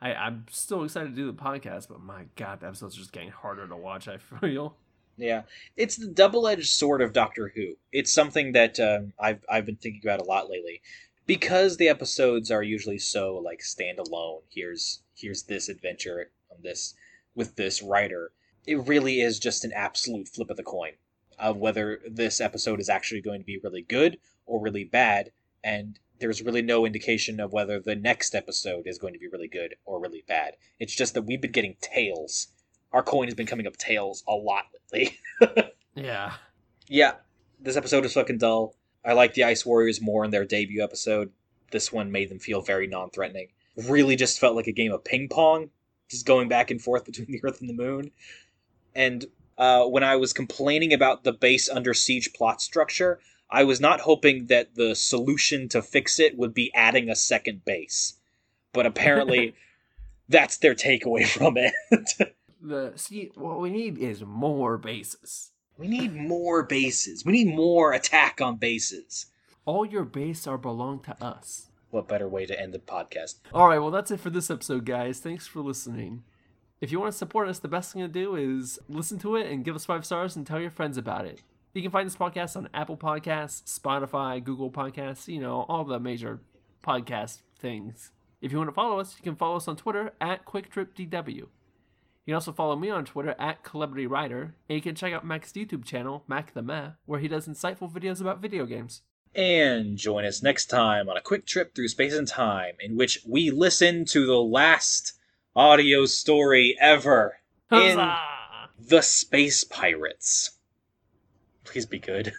[0.00, 3.12] I, I'm still excited to do the podcast, but my god, the episodes are just
[3.12, 4.08] getting harder to watch.
[4.08, 4.76] I feel.
[5.16, 5.42] Yeah,
[5.76, 7.76] it's the double-edged sword of Doctor Who.
[7.90, 10.82] It's something that um, I've I've been thinking about a lot lately,
[11.26, 14.42] because the episodes are usually so like standalone.
[14.50, 16.94] Here's here's this adventure on this
[17.34, 18.32] with this writer.
[18.66, 20.92] It really is just an absolute flip of the coin
[21.38, 25.30] of whether this episode is actually going to be really good or really bad,
[25.64, 29.48] and there's really no indication of whether the next episode is going to be really
[29.48, 30.54] good or really bad.
[30.78, 32.48] It's just that we've been getting tails.
[32.92, 35.18] Our coin has been coming up tails a lot lately.
[35.96, 36.34] Yeah.
[36.88, 37.14] yeah,
[37.58, 38.76] this episode is fucking dull.
[39.02, 41.32] I like the Ice Warriors more in their debut episode.
[41.70, 43.48] This one made them feel very non threatening.
[43.88, 45.70] Really just felt like a game of ping pong,
[46.10, 48.10] just going back and forth between the Earth and the Moon.
[48.94, 49.24] And
[49.56, 53.18] uh, when I was complaining about the base under siege plot structure,
[53.50, 57.64] I was not hoping that the solution to fix it would be adding a second
[57.64, 58.14] base.
[58.72, 59.54] But apparently,
[60.28, 61.72] that's their takeaway from it.
[62.60, 65.52] The see, what we need is more bases.
[65.78, 67.24] we need more bases.
[67.24, 69.26] We need more attack on bases.
[69.64, 71.66] All your bases are belong to us.
[71.90, 73.36] What better way to end the podcast?
[73.54, 75.20] All right, well that's it for this episode, guys.
[75.20, 76.24] Thanks for listening.
[76.80, 79.50] If you want to support us, the best thing to do is listen to it
[79.50, 81.42] and give us five stars and tell your friends about it.
[81.76, 86.00] You can find this podcast on Apple Podcasts, Spotify, Google Podcasts, you know, all the
[86.00, 86.40] major
[86.82, 88.12] podcast things.
[88.40, 91.36] If you want to follow us, you can follow us on Twitter at QuickTripDW.
[91.36, 91.48] You
[92.24, 95.52] can also follow me on Twitter at Celebrity Writer, and you can check out Mac's
[95.52, 99.02] YouTube channel, Mac the Meh, where he does insightful videos about video games.
[99.34, 103.20] And join us next time on a quick trip through space and time in which
[103.28, 105.12] we listen to the last
[105.54, 107.36] audio story ever
[107.70, 108.00] in
[108.78, 110.55] The Space Pirates.
[111.66, 112.32] Please be good.